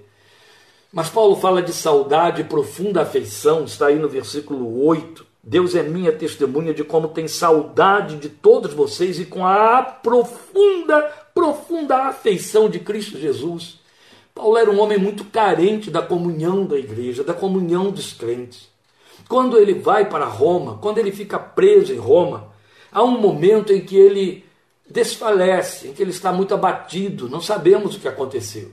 [0.92, 5.26] Mas Paulo fala de saudade e profunda afeição, está aí no versículo 8.
[5.42, 11.02] Deus é minha testemunha de como tem saudade de todos vocês e com a profunda,
[11.34, 13.80] profunda afeição de Cristo Jesus.
[14.34, 18.70] Paulo era um homem muito carente da comunhão da igreja, da comunhão dos crentes.
[19.28, 22.54] Quando ele vai para Roma, quando ele fica preso em Roma,
[22.92, 24.46] há um momento em que ele
[24.90, 28.72] desfalece, em que ele está muito abatido, não sabemos o que aconteceu.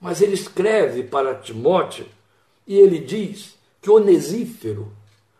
[0.00, 2.06] Mas ele escreve para Timóteo
[2.66, 4.92] e ele diz que Onesífero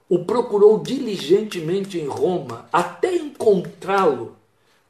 [0.09, 4.36] o procurou diligentemente em Roma até encontrá-lo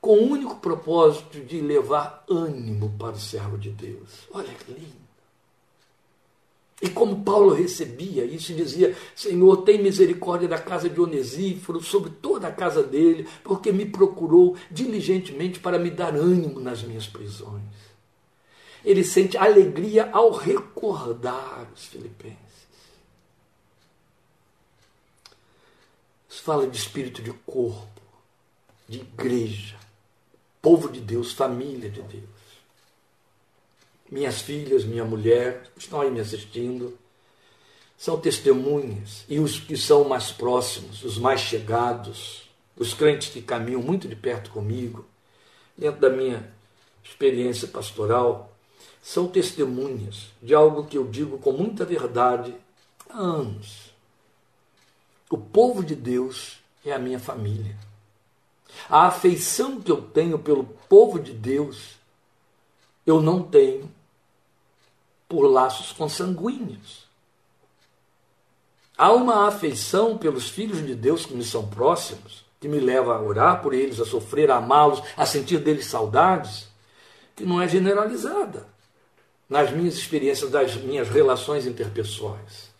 [0.00, 4.28] com o único propósito de levar ânimo para o servo de Deus.
[4.30, 5.06] Olha que lindo.
[6.82, 12.10] E como Paulo recebia isso e dizia: Senhor, tem misericórdia da casa de Onesíforo, sobre
[12.10, 17.62] toda a casa dele, porque me procurou diligentemente para me dar ânimo nas minhas prisões
[18.86, 22.36] ele sente alegria ao recordar os filipenses.
[26.30, 28.00] Isso fala de espírito de corpo,
[28.88, 29.76] de igreja,
[30.62, 32.24] povo de Deus, família de Deus.
[34.08, 36.96] Minhas filhas, minha mulher, estão aí me assistindo,
[37.98, 43.82] são testemunhas, e os que são mais próximos, os mais chegados, os crentes que caminham
[43.82, 45.04] muito de perto comigo,
[45.76, 46.54] dentro da minha
[47.02, 48.55] experiência pastoral,
[49.06, 52.52] são testemunhas de algo que eu digo com muita verdade
[53.08, 53.94] há anos.
[55.30, 57.76] O povo de Deus é a minha família.
[58.90, 61.94] A afeição que eu tenho pelo povo de Deus,
[63.06, 63.88] eu não tenho
[65.28, 67.06] por laços consanguíneos.
[68.98, 73.22] Há uma afeição pelos filhos de Deus que me são próximos, que me leva a
[73.22, 76.66] orar por eles, a sofrer, a amá-los, a sentir deles saudades,
[77.36, 78.74] que não é generalizada
[79.48, 82.70] nas minhas experiências das minhas relações interpessoais.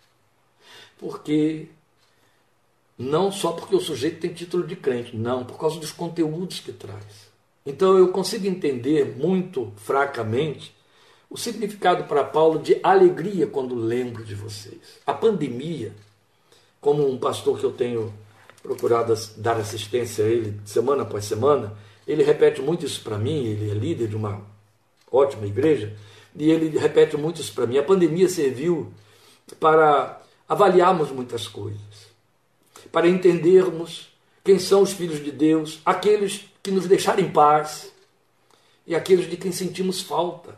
[0.99, 1.69] Porque
[2.99, 6.73] não só porque o sujeito tem título de crente, não, por causa dos conteúdos que
[6.73, 7.27] traz.
[7.65, 10.75] Então eu consigo entender muito fracamente
[11.29, 15.01] o significado para Paulo de alegria quando lembro de vocês.
[15.05, 15.93] A pandemia,
[16.81, 18.15] como um pastor que eu tenho
[18.63, 23.71] procurado dar assistência a ele semana após semana, ele repete muito isso para mim, ele
[23.71, 24.41] é líder de uma
[25.11, 25.97] ótima igreja,
[26.37, 27.79] e ele repete muito isso para mim.
[27.79, 28.93] A pandemia serviu
[29.59, 32.07] para avaliarmos muitas coisas,
[32.93, 34.09] para entendermos
[34.45, 37.93] quem são os filhos de Deus, aqueles que nos deixaram em paz
[38.87, 40.57] e aqueles de quem sentimos falta.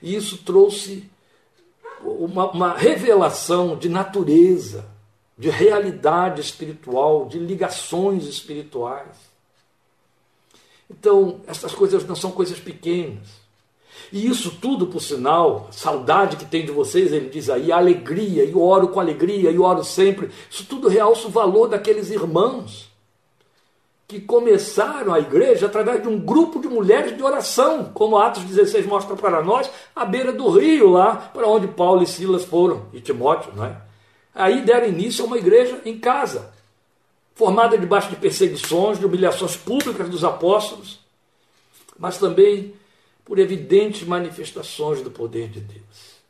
[0.00, 1.10] E isso trouxe
[2.00, 4.88] uma, uma revelação de natureza,
[5.36, 9.16] de realidade espiritual, de ligações espirituais.
[10.90, 13.41] Então, essas coisas não são coisas pequenas.
[14.12, 18.54] E isso tudo, por sinal, saudade que tem de vocês, ele diz aí, alegria, e
[18.54, 20.30] oro com alegria, e oro sempre.
[20.50, 22.92] Isso tudo realça o valor daqueles irmãos
[24.12, 28.84] que começaram a igreja através de um grupo de mulheres de oração, como Atos 16
[28.84, 33.00] mostra para nós, à beira do rio, lá para onde Paulo e Silas foram, e
[33.00, 33.74] Timóteo, não é?
[34.34, 36.52] Aí deram início a uma igreja em casa,
[37.34, 41.00] formada debaixo de perseguições, de humilhações públicas dos apóstolos,
[41.98, 42.74] mas também
[43.32, 46.20] por evidentes manifestações do poder de Deus.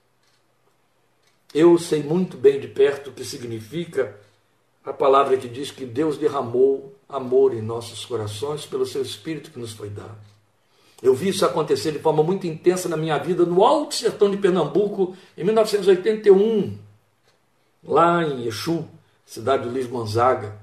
[1.52, 4.16] Eu sei muito bem de perto o que significa
[4.84, 9.58] a palavra que diz que Deus derramou amor em nossos corações pelo seu Espírito que
[9.58, 10.16] nos foi dado.
[11.02, 14.36] Eu vi isso acontecer de forma muito intensa na minha vida no Alto Sertão de
[14.36, 16.78] Pernambuco, em 1981,
[17.82, 18.88] lá em Exu,
[19.26, 20.56] cidade de Luiz Gonzaga.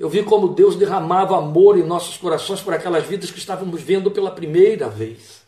[0.00, 4.10] Eu vi como Deus derramava amor em nossos corações por aquelas vidas que estávamos vendo
[4.10, 5.39] pela primeira vez.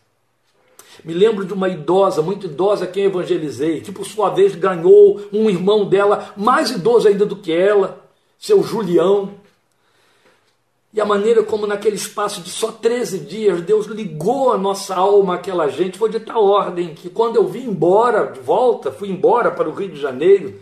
[1.04, 5.50] Me lembro de uma idosa, muito idosa, quem evangelizei, que por sua vez ganhou um
[5.50, 8.00] irmão dela, mais idoso ainda do que ela,
[8.38, 9.34] seu Julião.
[10.94, 15.36] E a maneira como naquele espaço de só 13 dias Deus ligou a nossa alma
[15.36, 19.50] àquela gente foi de tal ordem que quando eu vim embora, de volta, fui embora
[19.50, 20.60] para o Rio de Janeiro,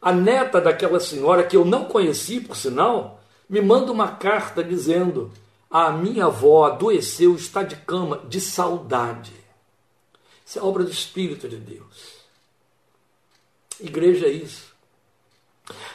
[0.00, 5.30] a neta daquela senhora, que eu não conheci por sinal, me manda uma carta dizendo:
[5.70, 9.39] A minha avó adoeceu, está de cama, de saudade.
[10.50, 12.26] Isso é obra do Espírito de Deus.
[13.80, 14.74] Igreja é isso.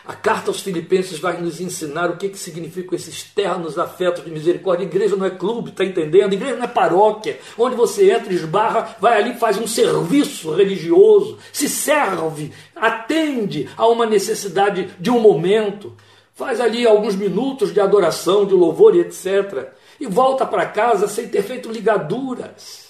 [0.05, 4.31] A carta aos Filipenses vai nos ensinar o que, que significam esses ternos afetos de
[4.31, 4.85] misericórdia.
[4.85, 6.31] Igreja não é clube, está entendendo?
[6.31, 11.67] Igreja não é paróquia, onde você entra, esbarra, vai ali, faz um serviço religioso, se
[11.67, 15.93] serve, atende a uma necessidade de um momento,
[16.33, 19.73] faz ali alguns minutos de adoração, de louvor e etc.
[19.99, 22.84] E volta para casa sem ter feito ligaduras,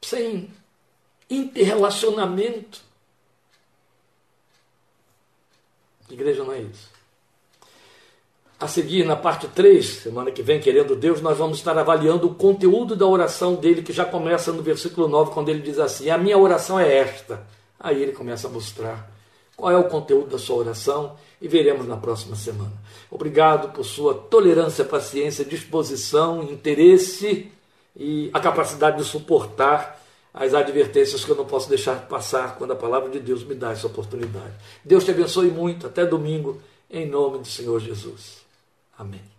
[0.00, 0.50] sem
[1.28, 2.80] interrelacionamento.
[6.10, 6.88] Igreja não é isso.
[8.60, 12.34] A seguir, na parte 3, semana que vem, querendo Deus, nós vamos estar avaliando o
[12.34, 16.18] conteúdo da oração dele, que já começa no versículo 9, quando ele diz assim: A
[16.18, 17.46] minha oração é esta.
[17.78, 19.08] Aí ele começa a mostrar
[19.56, 22.72] qual é o conteúdo da sua oração e veremos na próxima semana.
[23.08, 27.52] Obrigado por sua tolerância, paciência, disposição, interesse
[27.98, 30.00] e a capacidade de suportar
[30.32, 33.72] as advertências que eu não posso deixar passar quando a palavra de Deus me dá
[33.72, 34.54] essa oportunidade.
[34.84, 35.86] Deus te abençoe muito.
[35.86, 38.38] Até domingo, em nome do Senhor Jesus.
[38.96, 39.37] Amém.